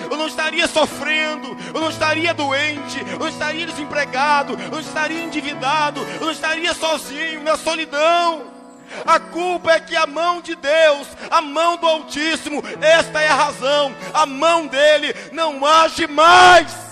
[0.10, 5.24] Eu não estaria sofrendo, eu não estaria doente, eu não estaria desempregado, eu não estaria
[5.24, 8.60] endividado, eu não estaria sozinho na solidão.
[9.06, 13.36] A culpa é que a mão de Deus, a mão do Altíssimo, esta é a
[13.36, 16.90] razão, a mão dele não age mais.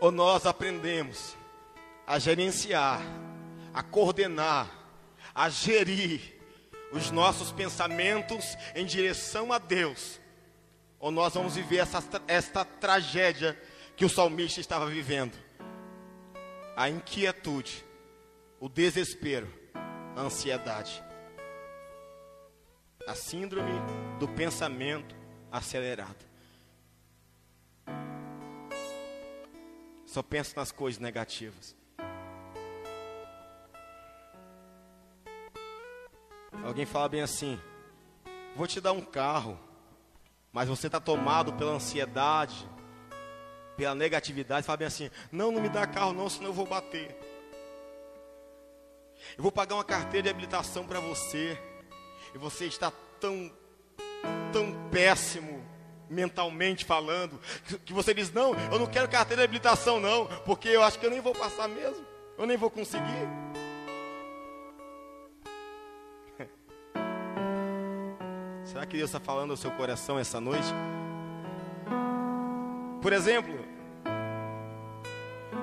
[0.00, 1.36] Ou nós aprendemos
[2.06, 3.00] a gerenciar,
[3.76, 4.68] a coordenar,
[5.32, 6.34] a gerir
[6.90, 10.18] os nossos pensamentos em direção a Deus
[10.98, 13.56] ou nós vamos viver essa, esta tragédia
[13.96, 15.36] que o salmista estava vivendo.
[16.76, 17.84] A inquietude,
[18.58, 19.48] o desespero,
[20.16, 21.02] a ansiedade.
[23.06, 23.70] A síndrome
[24.18, 25.14] do pensamento
[25.50, 26.24] acelerado.
[30.06, 31.76] Só pensa nas coisas negativas.
[36.66, 37.58] Alguém fala bem assim:
[38.54, 39.58] Vou te dar um carro
[40.56, 42.66] mas você está tomado pela ansiedade,
[43.76, 47.14] pela negatividade, fala bem assim: não, não me dá carro, não, senão eu vou bater.
[49.36, 51.58] Eu vou pagar uma carteira de habilitação para você,
[52.34, 53.52] e você está tão,
[54.50, 55.62] tão péssimo
[56.08, 57.38] mentalmente falando,
[57.84, 61.04] que você diz: não, eu não quero carteira de habilitação, não, porque eu acho que
[61.04, 62.02] eu nem vou passar mesmo,
[62.38, 63.28] eu nem vou conseguir.
[68.76, 70.66] Será que Deus está falando ao seu coração essa noite?
[73.00, 73.58] Por exemplo,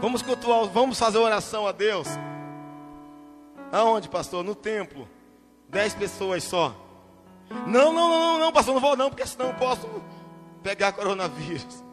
[0.01, 2.07] vamos cultuar, vamos fazer oração a Deus.
[3.71, 4.43] Aonde, pastor?
[4.43, 5.07] No templo.
[5.69, 6.75] Dez pessoas só.
[7.67, 9.87] Não, não, não, não, pastor, não vou não, porque senão eu posso
[10.63, 11.83] pegar coronavírus.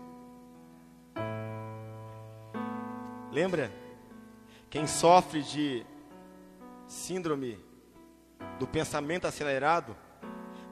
[3.31, 3.71] Lembra?
[4.71, 5.85] Quem sofre de
[6.87, 7.63] síndrome
[8.59, 9.95] do pensamento acelerado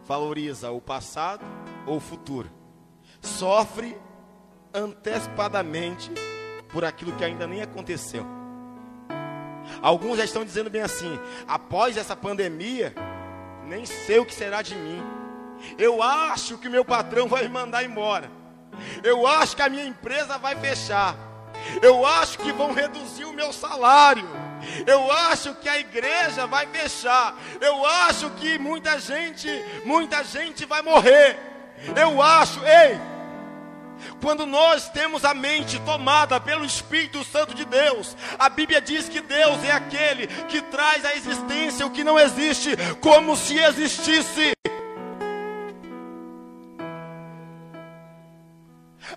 [0.09, 1.44] valoriza o passado
[1.87, 2.51] ou o futuro.
[3.21, 3.97] Sofre
[4.73, 6.11] antecipadamente
[6.71, 8.27] por aquilo que ainda nem aconteceu.
[9.83, 12.94] Alguns já estão dizendo bem assim: após essa pandemia,
[13.66, 15.03] nem sei o que será de mim.
[15.77, 18.31] Eu acho que meu patrão vai me mandar embora.
[19.03, 21.16] Eu acho que a minha empresa vai fechar.
[21.83, 24.29] Eu acho que vão reduzir o meu salário.
[24.87, 27.37] Eu acho que a igreja vai fechar.
[27.61, 29.49] Eu acho que muita gente,
[29.85, 31.39] muita gente vai morrer.
[31.97, 32.99] Eu acho, ei,
[34.21, 39.21] quando nós temos a mente tomada pelo Espírito Santo de Deus, a Bíblia diz que
[39.21, 44.53] Deus é aquele que traz à existência o que não existe, como se existisse.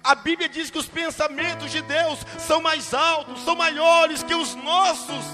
[0.03, 4.55] A Bíblia diz que os pensamentos de Deus são mais altos, são maiores que os
[4.55, 5.25] nossos.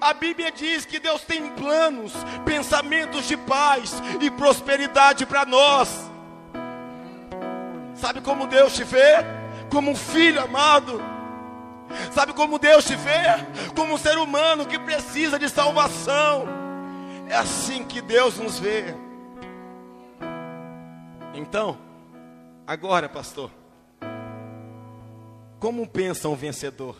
[0.00, 2.12] A Bíblia diz que Deus tem planos,
[2.44, 6.10] pensamentos de paz e prosperidade para nós.
[7.94, 9.16] Sabe como Deus te vê?
[9.70, 11.02] Como um filho amado.
[12.12, 13.44] Sabe como Deus te vê?
[13.74, 16.46] Como um ser humano que precisa de salvação.
[17.28, 18.94] É assim que Deus nos vê.
[21.34, 21.78] Então,
[22.70, 23.50] Agora, pastor,
[25.58, 26.94] como pensa um vencedor?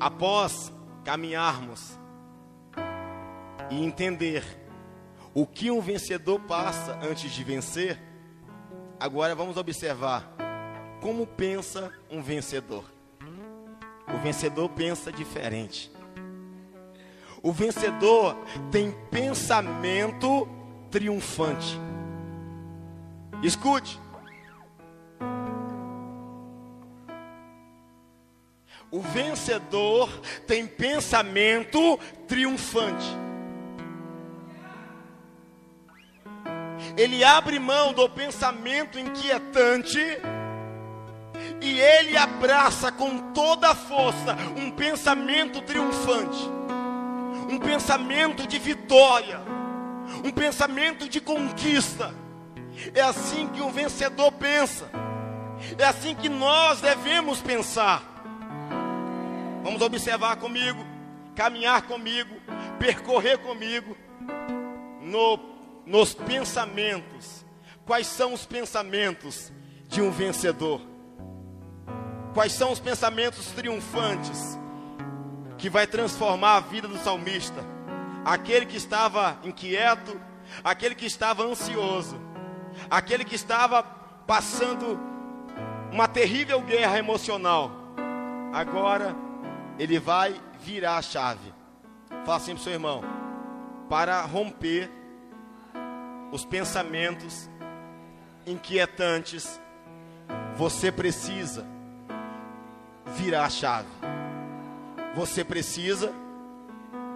[0.00, 0.72] Após
[1.04, 1.96] caminharmos
[3.70, 4.42] e entender
[5.32, 8.02] o que um vencedor passa antes de vencer,
[8.98, 10.28] agora vamos observar
[11.00, 12.82] como pensa um vencedor.
[14.12, 15.88] O vencedor pensa diferente.
[17.40, 18.36] O vencedor
[18.72, 20.48] tem pensamento
[20.90, 21.78] triunfante.
[23.42, 24.00] Escute.
[28.90, 30.08] O vencedor
[30.46, 33.06] tem pensamento triunfante.
[36.96, 40.00] Ele abre mão do pensamento inquietante
[41.60, 46.48] e ele abraça com toda a força um pensamento triunfante,
[47.48, 49.40] um pensamento de vitória,
[50.24, 52.12] um pensamento de conquista.
[52.94, 54.88] É assim que um vencedor pensa,
[55.76, 58.02] é assim que nós devemos pensar.
[59.62, 60.84] Vamos observar comigo,
[61.34, 62.34] caminhar comigo,
[62.78, 63.96] percorrer comigo
[65.00, 65.38] no,
[65.84, 67.44] nos pensamentos.
[67.84, 69.52] Quais são os pensamentos
[69.88, 70.80] de um vencedor?
[72.34, 74.58] Quais são os pensamentos triunfantes
[75.56, 77.64] que vai transformar a vida do salmista?
[78.24, 80.20] Aquele que estava inquieto,
[80.62, 82.20] aquele que estava ansioso,
[82.90, 83.82] aquele que estava
[84.26, 84.98] passando
[85.92, 87.70] uma terrível guerra emocional.
[88.52, 89.14] Agora
[89.78, 91.52] ele vai virar a chave.
[92.24, 93.02] Fala assim para o seu irmão:
[93.88, 94.90] para romper
[96.30, 97.48] os pensamentos
[98.46, 99.60] inquietantes,
[100.56, 101.66] você precisa
[103.06, 103.88] virar a chave.
[105.14, 106.12] Você precisa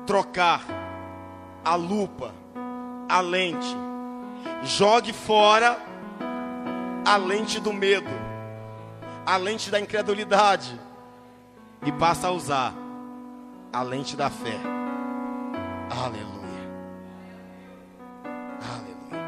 [0.07, 0.63] trocar
[1.65, 2.35] a lupa,
[3.09, 3.77] a lente.
[4.63, 5.79] Jogue fora
[7.05, 8.11] a lente do medo,
[9.27, 10.79] a lente da incredulidade
[11.85, 12.75] e passa a usar
[13.73, 14.59] a lente da fé.
[15.91, 16.33] Aleluia.
[18.75, 19.23] Aleluia.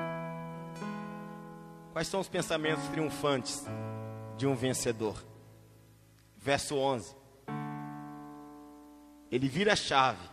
[1.93, 3.67] Quais são os pensamentos triunfantes
[4.37, 5.17] de um vencedor?
[6.45, 7.17] verso 11.
[9.33, 10.29] Ele vira a chave.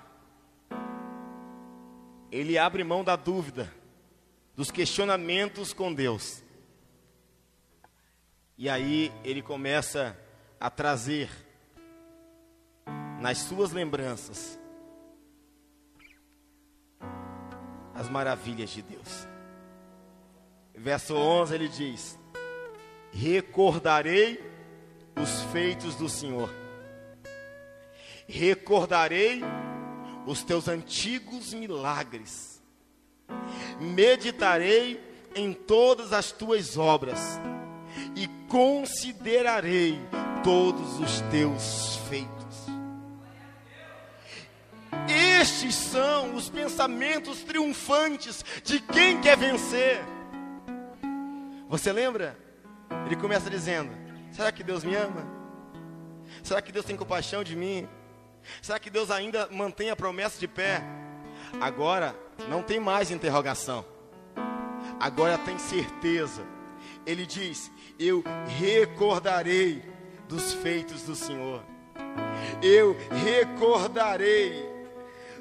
[2.29, 3.71] Ele abre mão da dúvida,
[4.61, 6.43] dos questionamentos com Deus.
[8.55, 10.15] E aí ele começa
[10.59, 11.31] a trazer
[13.19, 14.59] nas suas lembranças
[17.95, 19.27] as maravilhas de Deus.
[20.75, 22.19] Verso 11 ele diz:
[23.11, 24.39] Recordarei
[25.19, 26.51] os feitos do Senhor.
[28.27, 29.41] Recordarei
[30.27, 32.60] os teus antigos milagres.
[33.79, 34.99] Meditarei
[35.35, 37.39] em todas as tuas obras
[38.15, 39.99] e considerarei
[40.43, 42.31] todos os teus feitos.
[45.41, 50.01] Estes são os pensamentos triunfantes de quem quer vencer.
[51.67, 52.37] Você lembra?
[53.05, 53.91] Ele começa dizendo:
[54.31, 55.25] Será que Deus me ama?
[56.43, 57.87] Será que Deus tem compaixão de mim?
[58.61, 60.81] Será que Deus ainda mantém a promessa de pé?
[61.59, 62.15] Agora
[62.49, 63.85] não tem mais interrogação.
[64.99, 66.43] Agora tem certeza.
[67.05, 68.23] Ele diz: Eu
[68.59, 69.83] recordarei
[70.27, 71.63] dos feitos do Senhor.
[72.61, 74.69] Eu recordarei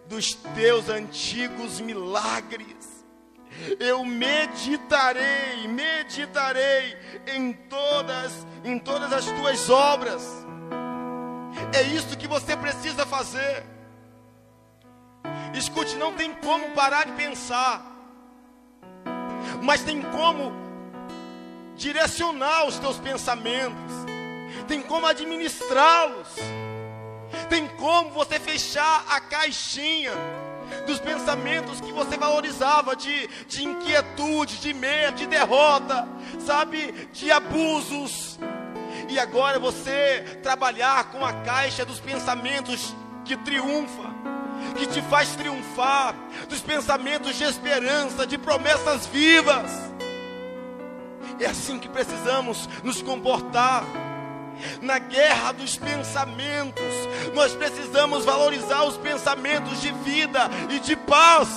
[0.06, 2.80] dos teus antigos milagres
[3.78, 6.96] eu meditarei, meditarei
[7.26, 10.22] em todas, em todas as tuas obras.
[11.74, 13.64] É isso que você precisa fazer.
[15.54, 17.84] Escute, não tem como parar de pensar,
[19.62, 20.52] mas tem como
[21.76, 23.92] direcionar os teus pensamentos,
[24.68, 26.28] tem como administrá-los,
[27.48, 30.12] tem como você fechar a caixinha
[30.86, 38.38] dos pensamentos que você valorizava, de, de inquietude, de medo, de derrota, sabe, de abusos.
[39.08, 42.94] E agora você trabalhar com a caixa dos pensamentos
[43.24, 44.08] que triunfa,
[44.76, 46.14] que te faz triunfar,
[46.48, 49.70] dos pensamentos de esperança, de promessas vivas.
[51.38, 53.84] É assim que precisamos nos comportar
[54.80, 56.94] na guerra dos pensamentos.
[57.34, 61.48] Nós precisamos valorizar os pensamentos de vida e de paz.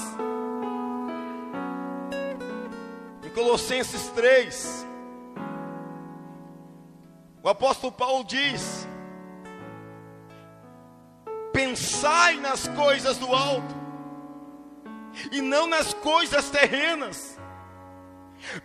[3.24, 4.88] Em Colossenses 3,
[7.42, 8.83] o apóstolo Paulo diz:
[11.54, 13.74] Pensai nas coisas do alto,
[15.32, 17.38] e não nas coisas terrenas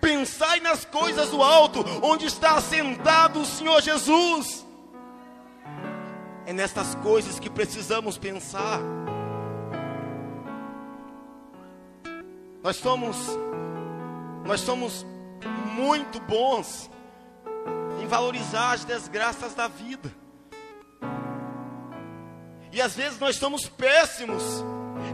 [0.00, 4.66] Pensai nas coisas do alto, onde está assentado o Senhor Jesus.
[6.44, 8.80] É nestas coisas que precisamos pensar.
[12.62, 13.16] Nós somos
[14.44, 15.06] nós somos
[15.74, 16.90] muito bons
[18.02, 20.12] em valorizar as desgraças da vida.
[22.78, 24.44] E às vezes nós somos péssimos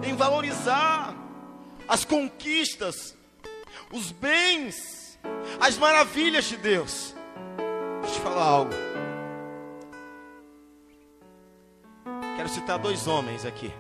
[0.07, 1.17] em valorizar
[1.89, 3.17] as conquistas
[3.91, 5.19] os bens,
[5.59, 7.15] as maravilhas de Deus.
[8.03, 8.73] Deixa eu te falar algo.
[12.37, 13.73] Quero citar dois homens aqui.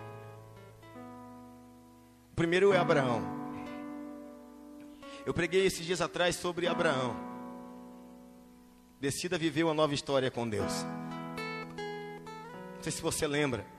[2.32, 3.22] O primeiro é Abraão.
[5.26, 7.14] Eu preguei esses dias atrás sobre Abraão.
[8.98, 10.72] Decida viver uma nova história com Deus.
[12.76, 13.73] Não sei se você lembra.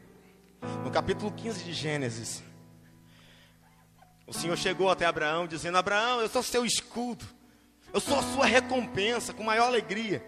[0.84, 2.44] No capítulo 15 de Gênesis,
[4.28, 7.26] o Senhor chegou até Abraão dizendo: Abraão, eu sou seu escudo,
[7.94, 10.26] eu sou a sua recompensa, com maior alegria.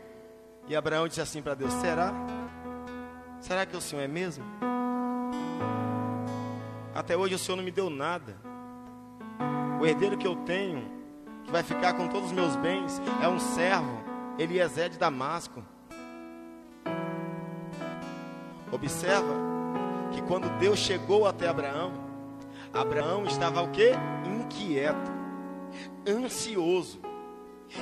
[0.68, 2.14] E Abraão disse assim para Deus: Será?
[3.40, 4.44] Será que o Senhor é mesmo?
[6.94, 8.36] Até hoje o Senhor não me deu nada.
[9.80, 10.92] O herdeiro que eu tenho,
[11.46, 14.04] que vai ficar com todos os meus bens, é um servo,
[14.38, 15.64] Eliezer de Damasco.
[18.72, 19.57] Observa
[20.18, 21.94] que quando Deus chegou até Abraão,
[22.74, 23.92] Abraão estava o quê?
[24.26, 25.12] Inquieto,
[26.08, 27.00] ansioso.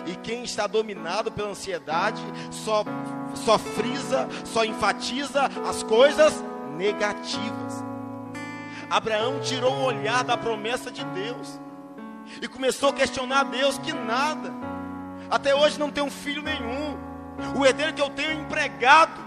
[0.06, 2.22] E quem está dominado pela ansiedade
[2.52, 2.84] só,
[3.36, 6.44] só frisa, só enfatiza as coisas
[6.76, 7.86] negativas.
[8.90, 11.60] Abraão tirou o olhar da promessa de Deus
[12.42, 14.52] e começou a questionar a Deus que nada.
[15.30, 16.98] Até hoje não um filho nenhum.
[17.58, 19.25] O herdeiro que eu tenho é empregado.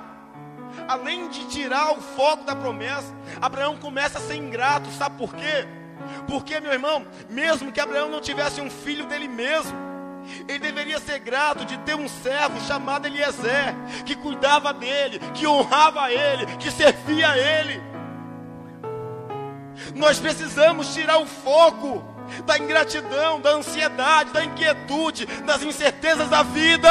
[0.88, 4.90] Além de tirar o foco da promessa, Abraão começa a ser ingrato.
[4.92, 5.68] Sabe por quê?
[6.26, 9.76] Porque, meu irmão, mesmo que Abraão não tivesse um filho dele mesmo,
[10.48, 13.74] ele deveria ser grato de ter um servo chamado Eliezer,
[14.06, 17.82] que cuidava dele, que honrava ele, que servia a ele.
[19.94, 22.02] Nós precisamos tirar o foco
[22.44, 26.90] da ingratidão, da ansiedade, da inquietude, das incertezas da vida.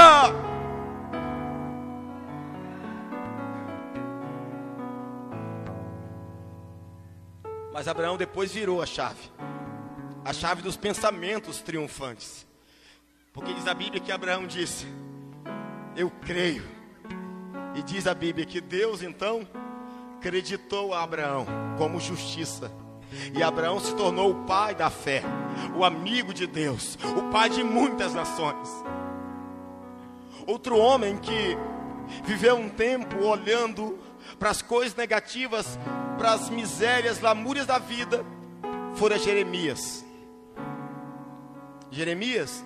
[7.78, 9.30] Mas Abraão depois virou a chave
[10.26, 12.48] a chave dos pensamentos triunfantes.
[13.32, 14.88] Porque diz a Bíblia que Abraão disse:
[15.96, 16.66] Eu creio.
[17.76, 19.48] E diz a Bíblia que Deus então
[20.18, 21.46] acreditou a Abraão
[21.78, 22.72] como justiça.
[23.32, 25.22] E Abraão se tornou o pai da fé,
[25.78, 28.68] o amigo de Deus, o pai de muitas nações.
[30.48, 31.56] Outro homem que
[32.24, 34.00] viveu um tempo olhando
[34.38, 35.78] para as coisas negativas,
[36.18, 38.26] para as misérias, lamúrias da vida,
[38.96, 40.06] fora Jeremias.
[41.90, 42.64] Jeremias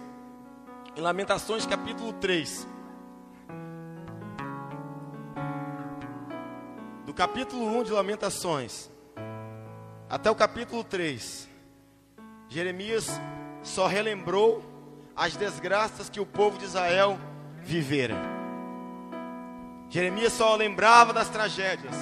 [0.96, 2.68] em Lamentações capítulo 3.
[7.06, 8.90] Do capítulo 1 de Lamentações
[10.10, 11.48] até o capítulo 3,
[12.50, 13.08] Jeremias
[13.64, 14.62] só relembrou
[15.16, 17.18] as desgraças que o povo de Israel
[17.64, 18.41] vivera.
[19.92, 21.94] Jeremias só lembrava das tragédias,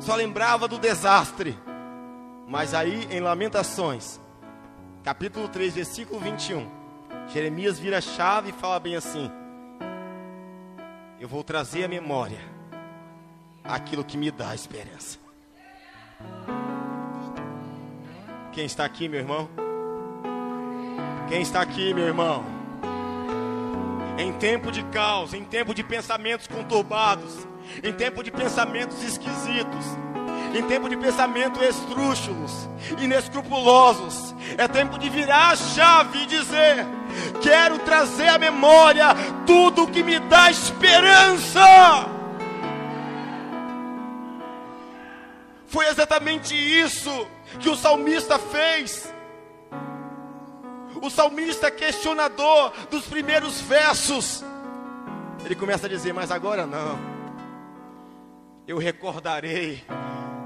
[0.00, 1.56] só lembrava do desastre.
[2.48, 4.20] Mas aí em Lamentações,
[5.04, 6.68] capítulo 3, versículo 21,
[7.28, 9.30] Jeremias vira a chave e fala bem assim:
[11.20, 12.40] Eu vou trazer à memória
[13.62, 15.20] aquilo que me dá esperança.
[18.50, 19.48] Quem está aqui, meu irmão?
[21.28, 22.51] Quem está aqui, meu irmão?
[24.18, 27.46] Em tempo de caos, em tempo de pensamentos conturbados,
[27.82, 29.86] em tempo de pensamentos esquisitos,
[30.54, 36.86] em tempo de pensamentos estrúxulos, inescrupulosos, é tempo de virar a chave e dizer:
[37.40, 39.06] Quero trazer à memória
[39.46, 42.10] tudo que me dá esperança.
[45.66, 47.26] Foi exatamente isso
[47.58, 49.12] que o salmista fez.
[51.02, 54.44] O salmista questionador dos primeiros versos.
[55.44, 56.96] Ele começa a dizer: Mas agora não.
[58.68, 59.84] Eu recordarei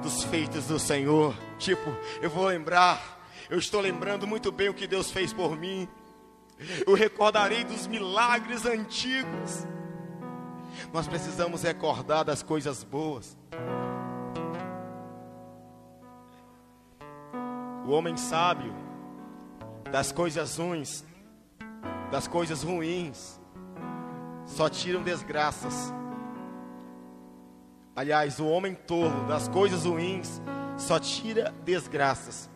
[0.02, 1.36] dos feitos do Senhor.
[1.59, 3.20] Tipo, eu vou lembrar.
[3.50, 5.86] Eu estou lembrando muito bem o que Deus fez por mim.
[6.86, 9.66] Eu recordarei dos milagres antigos.
[10.90, 13.36] Nós precisamos recordar das coisas boas.
[17.86, 18.86] O homem sábio,
[19.91, 21.05] das coisas ruins,
[22.11, 23.41] das coisas ruins,
[24.45, 25.93] só tiram desgraças.
[27.95, 30.41] Aliás, o homem tolo, das coisas ruins,
[30.76, 32.51] só tira desgraças.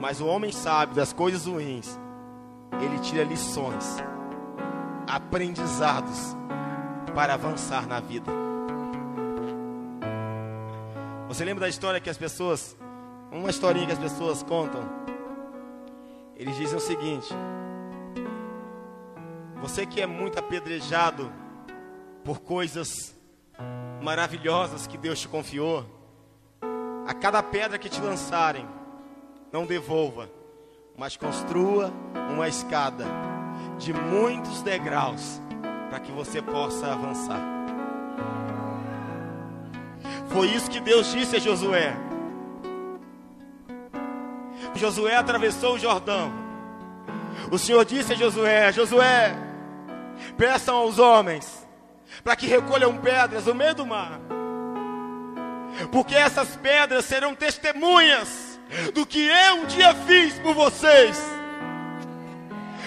[0.00, 1.98] Mas o homem sábio, das coisas ruins,
[2.80, 3.96] ele tira lições,
[5.08, 6.36] aprendizados
[7.14, 8.30] para avançar na vida.
[11.26, 12.76] Você lembra da história que as pessoas,
[13.30, 14.82] uma historinha que as pessoas contam?
[16.38, 17.28] Eles dizem o seguinte:
[19.60, 21.32] Você que é muito apedrejado
[22.24, 23.14] por coisas
[24.00, 25.84] maravilhosas que Deus te confiou,
[27.06, 28.66] a cada pedra que te lançarem,
[29.50, 30.30] não devolva,
[30.96, 31.92] mas construa
[32.30, 33.04] uma escada
[33.78, 35.40] de muitos degraus
[35.88, 37.40] para que você possa avançar.
[40.28, 42.07] Foi isso que Deus disse a Josué.
[44.78, 46.32] Josué atravessou o Jordão.
[47.50, 49.36] O Senhor disse a Josué: Josué,
[50.36, 51.66] peçam aos homens
[52.22, 54.18] para que recolham pedras no meio do mar,
[55.92, 58.58] porque essas pedras serão testemunhas
[58.94, 61.18] do que eu um dia fiz por vocês.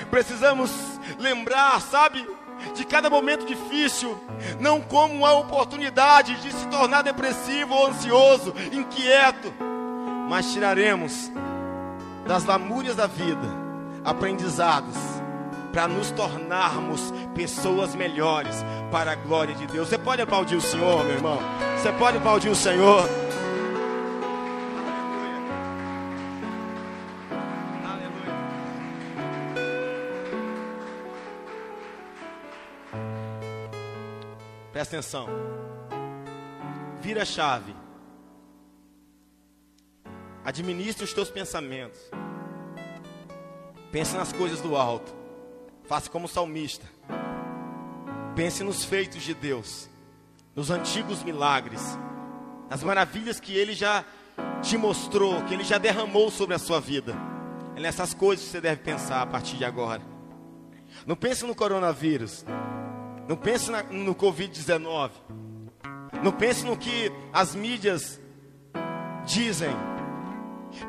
[0.10, 0.72] Precisamos
[1.20, 2.28] lembrar, sabe,
[2.76, 4.18] de cada momento difícil,
[4.60, 9.54] não como uma oportunidade de se tornar depressivo ou ansioso, inquieto,
[10.28, 11.32] mas tiraremos
[12.28, 13.48] das lamúrias da vida
[14.04, 14.96] aprendizados
[15.72, 19.88] para nos tornarmos pessoas melhores para a glória de Deus.
[19.88, 21.40] Você pode aplaudir o Senhor, meu irmão?
[21.78, 23.04] Você pode aplaudir o Senhor?
[34.72, 35.28] Presta atenção.
[37.02, 37.81] Vira a chave.
[40.44, 42.00] Administre os teus pensamentos.
[43.92, 45.14] Pense nas coisas do alto.
[45.86, 46.86] Faça como salmista.
[48.36, 49.90] Pense nos feitos de Deus,
[50.56, 51.82] nos antigos milagres,
[52.70, 54.06] nas maravilhas que Ele já
[54.62, 57.14] te mostrou, que Ele já derramou sobre a sua vida.
[57.76, 60.02] É nessas coisas que você deve pensar a partir de agora.
[61.06, 62.46] Não pense no coronavírus.
[63.28, 65.12] Não pense na, no Covid-19.
[66.24, 68.20] Não pense no que as mídias
[69.26, 69.72] dizem.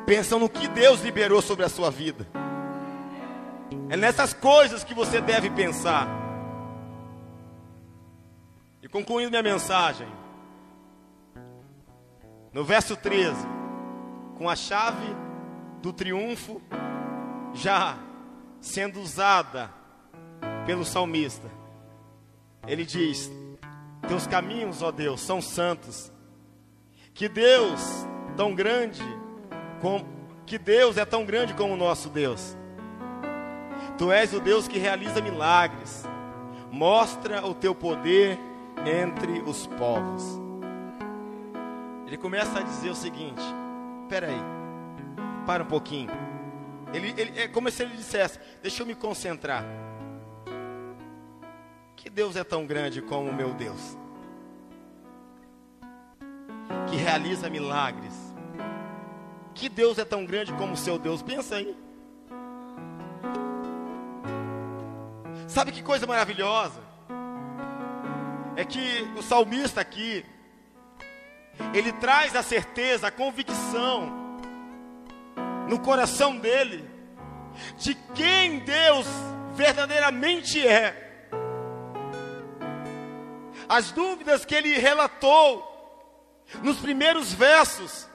[0.05, 2.27] Pensam no que Deus liberou sobre a sua vida.
[3.89, 6.07] É nessas coisas que você deve pensar.
[8.81, 10.07] E concluindo minha mensagem,
[12.51, 13.35] no verso 13,
[14.37, 15.15] com a chave
[15.81, 16.61] do triunfo
[17.53, 17.97] já
[18.59, 19.71] sendo usada
[20.65, 21.49] pelo salmista,
[22.67, 23.31] ele diz:
[24.07, 26.11] Teus caminhos, ó Deus, são santos.
[27.13, 27.79] Que Deus
[28.35, 29.03] tão grande,
[29.83, 30.05] como,
[30.45, 32.57] que Deus é tão grande como o nosso Deus.
[33.97, 36.05] Tu és o Deus que realiza milagres.
[36.71, 38.39] Mostra o teu poder
[38.85, 40.23] entre os povos.
[42.07, 43.41] Ele começa a dizer o seguinte:
[44.03, 44.41] Espera aí,
[45.45, 46.09] para um pouquinho.
[46.93, 49.65] Ele, ele, é como se ele dissesse: Deixa eu me concentrar.
[51.97, 53.97] Que Deus é tão grande como o meu Deus,
[56.89, 58.12] que realiza milagres.
[59.55, 61.21] Que Deus é tão grande como o seu Deus.
[61.21, 61.75] Pensa aí.
[65.47, 66.81] Sabe que coisa maravilhosa?
[68.55, 70.25] É que o salmista aqui,
[71.73, 74.39] ele traz a certeza, a convicção
[75.67, 76.89] no coração dele
[77.77, 79.05] de quem Deus
[79.53, 81.27] verdadeiramente é.
[83.67, 85.71] As dúvidas que ele relatou
[86.61, 88.07] nos primeiros versos,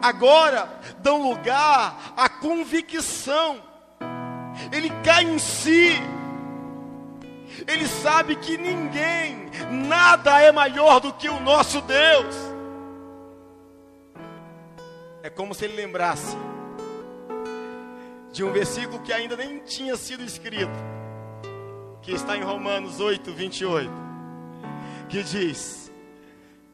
[0.00, 0.68] agora
[0.98, 3.62] dão lugar à convicção.
[4.72, 6.00] Ele cai em si
[7.66, 12.34] ele sabe que ninguém, nada é maior do que o nosso Deus.
[15.22, 16.36] É como se ele lembrasse
[18.32, 20.72] de um versículo que ainda nem tinha sido escrito,
[22.02, 23.90] que está em Romanos 8, 28,
[25.08, 25.90] que diz: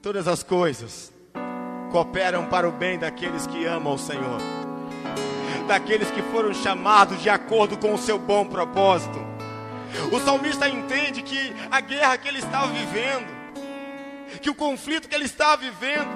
[0.00, 1.12] Todas as coisas
[1.90, 4.40] cooperam para o bem daqueles que amam o Senhor,
[5.66, 9.18] daqueles que foram chamados de acordo com o seu bom propósito.
[10.12, 13.26] O salmista entende que a guerra que ele estava vivendo,
[14.40, 16.08] que o conflito que ele estava vivendo,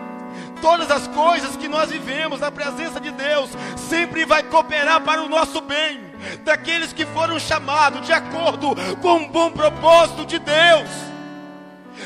[0.63, 5.29] todas as coisas que nós vivemos na presença de Deus, sempre vai cooperar para o
[5.29, 6.01] nosso bem,
[6.45, 11.14] daqueles que foram chamados de acordo com o bom propósito de Deus.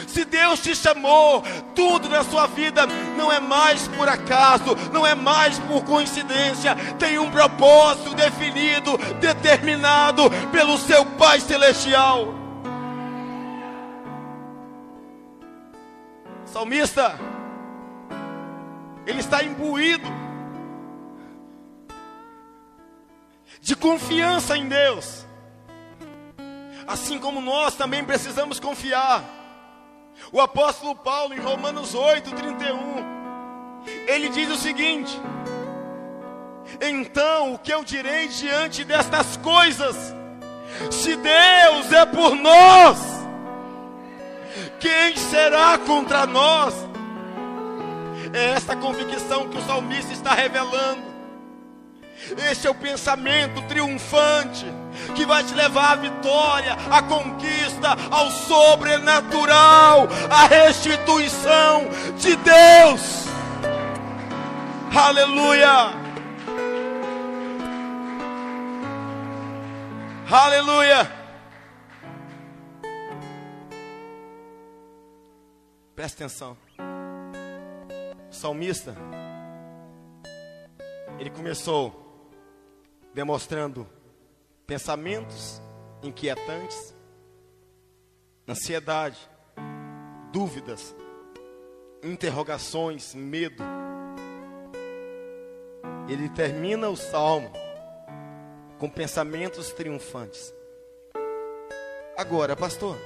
[0.06, 1.42] Se Deus te chamou,
[1.74, 2.86] tudo na sua vida
[3.16, 10.30] não é mais por acaso, não é mais por coincidência, tem um propósito definido, determinado
[10.52, 12.34] pelo seu Pai Celestial.
[16.44, 17.18] Salmista,
[19.06, 20.08] ele está imbuído
[23.60, 25.26] de confiança em Deus,
[26.86, 29.37] assim como nós também precisamos confiar.
[30.32, 32.78] O apóstolo Paulo, em Romanos 8, 31,
[34.06, 35.18] ele diz o seguinte:
[36.80, 39.96] Então, o que eu direi diante destas coisas?
[40.90, 42.98] Se Deus é por nós,
[44.78, 46.74] quem será contra nós?
[48.32, 51.02] É esta convicção que o salmista está revelando.
[52.50, 54.66] Este é o pensamento triunfante
[55.14, 61.88] que vai te levar à vitória, à conquista, ao sobrenatural, à restituição
[62.18, 63.26] de Deus.
[64.94, 66.08] Aleluia!
[70.30, 71.18] Aleluia!
[75.94, 76.56] Presta atenção.
[78.30, 78.94] O salmista,
[81.18, 82.30] ele começou
[83.14, 83.84] demonstrando
[84.68, 85.62] pensamentos
[86.02, 86.94] inquietantes,
[88.46, 89.18] ansiedade,
[90.30, 90.94] dúvidas,
[92.04, 93.64] interrogações, medo.
[96.06, 97.50] Ele termina o salmo
[98.78, 100.52] com pensamentos triunfantes.
[102.14, 102.98] Agora, pastor,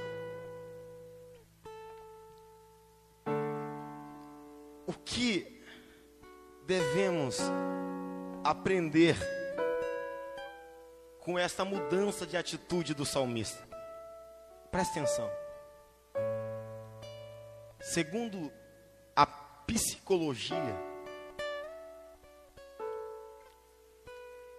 [4.85, 5.63] o que
[6.67, 7.39] devemos
[8.43, 9.15] aprender
[11.23, 13.65] com esta mudança de atitude do salmista.
[14.69, 15.31] Presta atenção.
[17.79, 18.51] Segundo
[19.15, 20.75] a psicologia,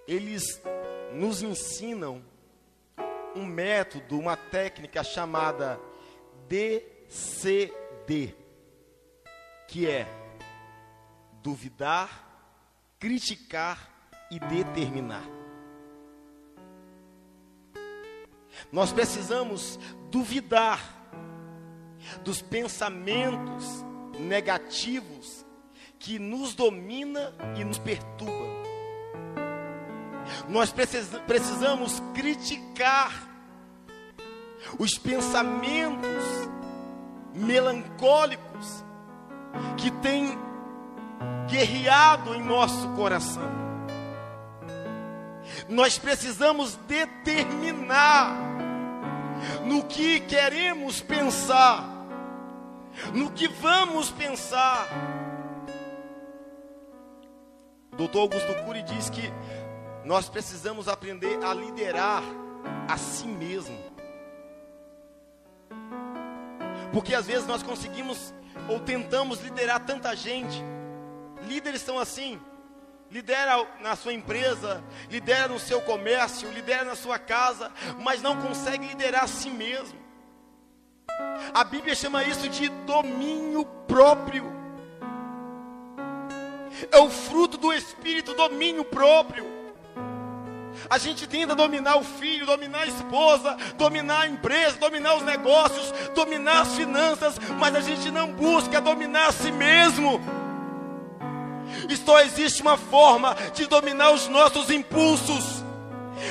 [0.08, 0.42] eles
[1.12, 2.24] nos ensinam
[3.36, 5.78] um método, uma técnica chamada
[6.48, 8.34] DCD,
[9.68, 10.06] que é
[11.42, 12.08] duvidar,
[12.98, 13.90] criticar
[14.30, 15.43] e determinar.
[18.70, 19.78] Nós precisamos
[20.10, 20.80] duvidar
[22.22, 23.84] dos pensamentos
[24.18, 25.44] negativos
[25.98, 28.54] que nos domina e nos perturba.
[30.48, 30.72] Nós
[31.26, 33.12] precisamos criticar
[34.78, 36.24] os pensamentos
[37.34, 38.84] melancólicos
[39.76, 40.38] que têm
[41.48, 43.64] guerreado em nosso coração.
[45.68, 48.36] Nós precisamos determinar
[49.64, 51.84] no que queremos pensar,
[53.12, 54.88] no que vamos pensar.
[57.96, 59.32] Doutor Augusto Cury diz que
[60.04, 62.22] nós precisamos aprender a liderar
[62.88, 63.78] a si mesmo.
[66.92, 68.34] Porque às vezes nós conseguimos
[68.68, 70.62] ou tentamos liderar tanta gente.
[71.46, 72.40] Líderes são assim,
[73.14, 78.88] lidera na sua empresa, lidera no seu comércio, lidera na sua casa, mas não consegue
[78.88, 80.00] liderar a si mesmo.
[81.54, 84.52] A Bíblia chama isso de domínio próprio.
[86.90, 89.46] É o fruto do Espírito, domínio próprio.
[90.90, 95.92] A gente tenta dominar o filho, dominar a esposa, dominar a empresa, dominar os negócios,
[96.16, 100.20] dominar as finanças, mas a gente não busca dominar a si mesmo.
[102.04, 105.64] Só existe uma forma de dominar os nossos impulsos.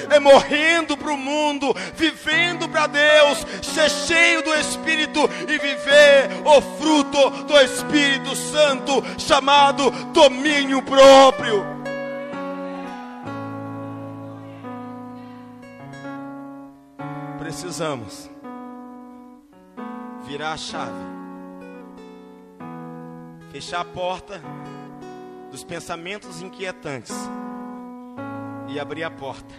[0.09, 6.61] É morrendo para o mundo, vivendo para Deus, ser cheio do Espírito e viver o
[6.77, 11.65] fruto do Espírito Santo, chamado domínio próprio.
[17.39, 18.29] Precisamos
[20.25, 20.91] virar a chave,
[23.51, 24.41] fechar a porta
[25.53, 27.13] dos pensamentos inquietantes
[28.67, 29.53] e abrir a porta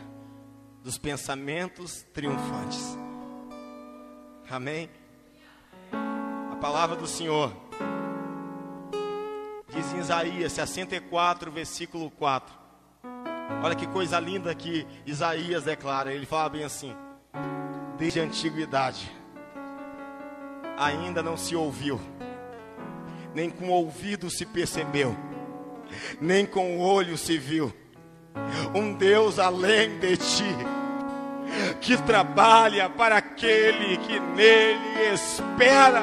[0.82, 2.98] dos pensamentos triunfantes.
[4.50, 4.90] Amém?
[6.50, 7.54] A palavra do Senhor
[9.72, 12.52] diz em Isaías 64, versículo 4.
[13.62, 16.12] Olha que coisa linda que Isaías declara.
[16.12, 16.92] Ele fala bem assim:
[17.96, 19.08] Desde a antiguidade
[20.76, 22.00] ainda não se ouviu,
[23.32, 25.16] nem com o ouvido se percebeu
[26.20, 27.72] nem com o olho se viu.
[28.74, 30.56] Um Deus além de ti,
[31.80, 36.02] que trabalha para aquele que nele espera.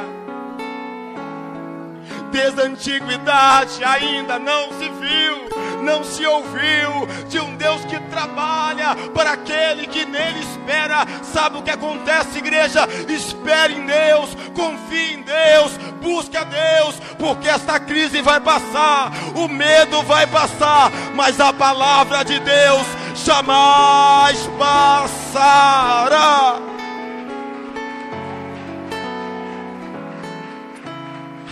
[2.31, 8.95] Desde a antiguidade ainda não se viu não se ouviu de um Deus que trabalha
[9.13, 11.05] para aquele que nele espera.
[11.23, 12.87] Sabe o que acontece, igreja?
[13.07, 19.47] Espere em Deus, confie em Deus, busque a Deus, porque esta crise vai passar, o
[19.47, 26.59] medo vai passar, mas a palavra de Deus jamais passará.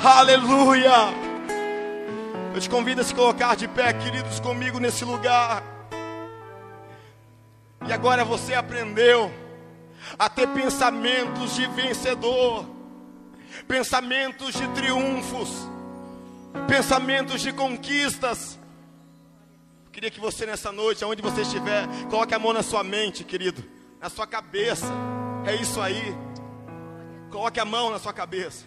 [0.02, 1.29] Aleluia.
[2.54, 5.64] Eu te convido a se colocar de pé, queridos, comigo nesse lugar.
[7.88, 9.32] E agora você aprendeu
[10.18, 12.66] a ter pensamentos de vencedor,
[13.68, 15.50] pensamentos de triunfos,
[16.68, 18.60] pensamentos de conquistas.
[19.92, 23.64] Queria que você nessa noite, aonde você estiver, coloque a mão na sua mente, querido,
[24.02, 24.92] na sua cabeça.
[25.46, 26.16] É isso aí.
[27.30, 28.66] Coloque a mão na sua cabeça.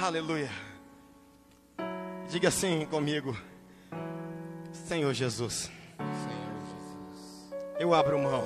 [0.00, 0.67] Aleluia.
[2.28, 3.36] Diga assim comigo.
[4.72, 5.70] Senhor Jesus.
[5.98, 6.10] Senhor
[6.60, 8.44] Jesus, Eu abro mão.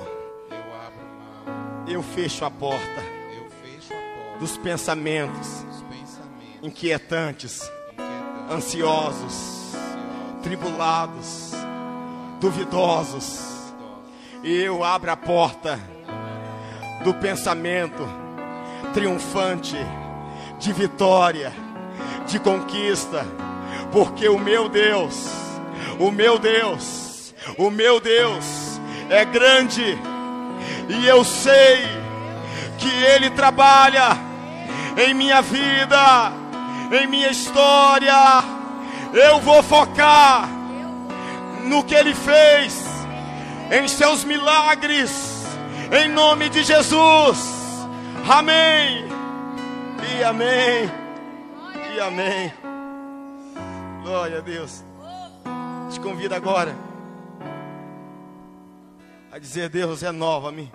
[0.49, 1.05] eu abro
[1.45, 3.01] mão, Eu fecho a porta
[3.35, 9.75] eu fecho a porta dos pensamentos dos pensamentos inquietantes, inquietantes, ansiosos, ansiosos,
[10.41, 11.51] tribulados,
[12.39, 13.53] duvidosos.
[14.43, 15.79] Eu abro a porta
[17.03, 18.03] do pensamento
[18.93, 19.77] triunfante,
[20.59, 21.51] de vitória,
[22.27, 23.25] de conquista,
[23.93, 25.29] porque o meu Deus,
[25.99, 29.95] o meu Deus, o meu Deus é grande
[30.89, 31.77] e eu sei
[32.79, 34.17] que Ele trabalha
[34.97, 36.33] em minha vida,
[36.91, 38.43] em minha história.
[39.13, 40.49] Eu vou focar
[41.65, 42.83] no que Ele fez,
[43.71, 45.45] em seus milagres,
[45.91, 47.53] em nome de Jesus.
[48.27, 49.05] Amém.
[50.17, 50.91] E amém.
[51.95, 52.62] E amém.
[54.03, 54.83] Glória a Deus.
[55.89, 56.75] Te convido agora
[59.31, 60.69] a dizer: Deus, renova-me.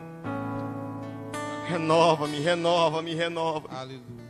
[1.68, 3.68] Renova-me, renova-me, renova.
[3.70, 4.28] Aleluia.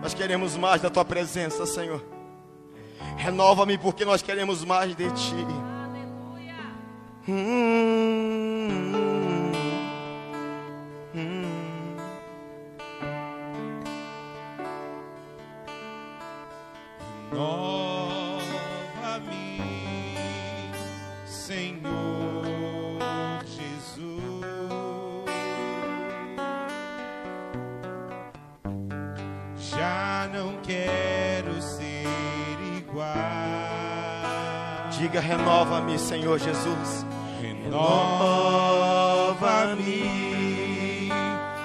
[0.00, 2.04] Nós queremos mais da tua presença, Senhor.
[3.16, 5.34] Renova-me porque nós queremos mais de ti.
[7.28, 8.46] Hum, hum.
[17.32, 17.85] Nova-me,
[30.66, 32.04] quero ser
[32.76, 33.06] igual.
[34.98, 37.06] Diga, renova-me, Senhor Jesus.
[37.40, 37.88] Renova-me,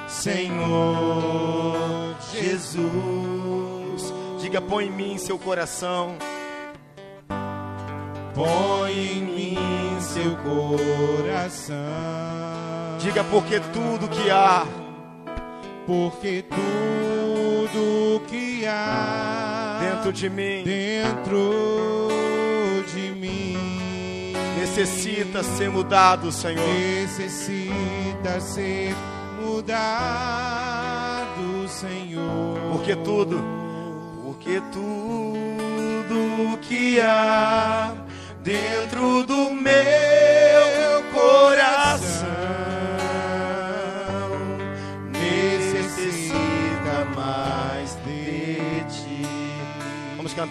[0.08, 4.14] Senhor Jesus.
[4.40, 6.16] Diga, põe em mim seu coração.
[8.36, 9.58] Põe em mim
[10.00, 11.76] seu coração.
[13.00, 14.68] Diga, porque tudo que há
[15.92, 22.08] porque tudo que há dentro de mim dentro
[22.94, 26.66] de mim necessita ser mudado, Senhor.
[26.66, 28.96] necessita ser
[29.44, 30.88] mudado,
[31.68, 32.58] Senhor.
[32.72, 33.44] Porque tudo,
[34.24, 37.94] porque tudo que há
[38.42, 39.11] dentro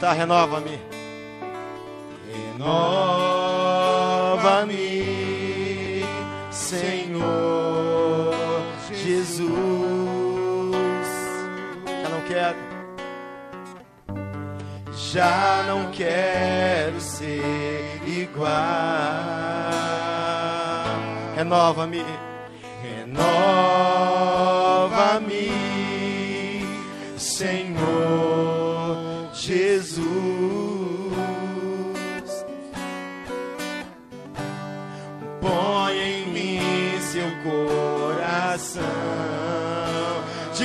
[0.01, 0.81] cantar, renova-me.
[2.57, 3.15] Renova-me,
[6.51, 8.35] Senhor
[9.05, 9.51] Jesus.
[11.87, 12.57] Já não quero,
[14.95, 18.51] já não quero ser igual.
[21.37, 22.03] Renova-me,
[22.83, 24.20] renova-me,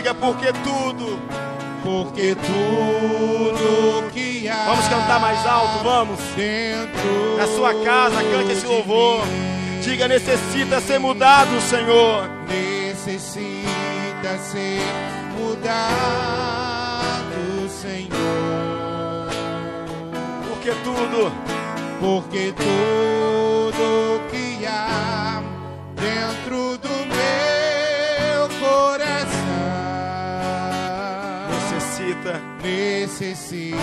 [0.06, 1.20] Diga porque tudo.
[1.84, 6.20] Porque tudo que há Vamos cantar mais alto, vamos.
[6.36, 9.26] dentro Na sua casa, cante esse louvor.
[9.26, 12.30] mim Diga, necessita ser mudado, Senhor.
[12.48, 14.80] necessita ser
[15.40, 16.78] mudado,
[17.68, 19.28] Senhor.
[20.48, 21.32] Porque tudo,
[22.00, 25.42] Porque tudo que há
[25.96, 27.05] dentro do
[32.66, 33.78] necessita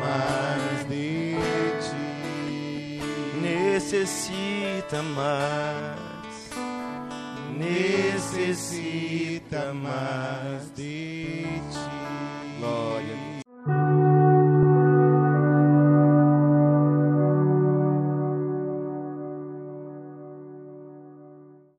[0.00, 1.34] mais de
[1.80, 3.00] ti.
[3.40, 6.50] Necessita mais,
[7.58, 8.92] necessita
[9.72, 11.78] mais de ti.
[12.58, 13.23] Glória a Deus.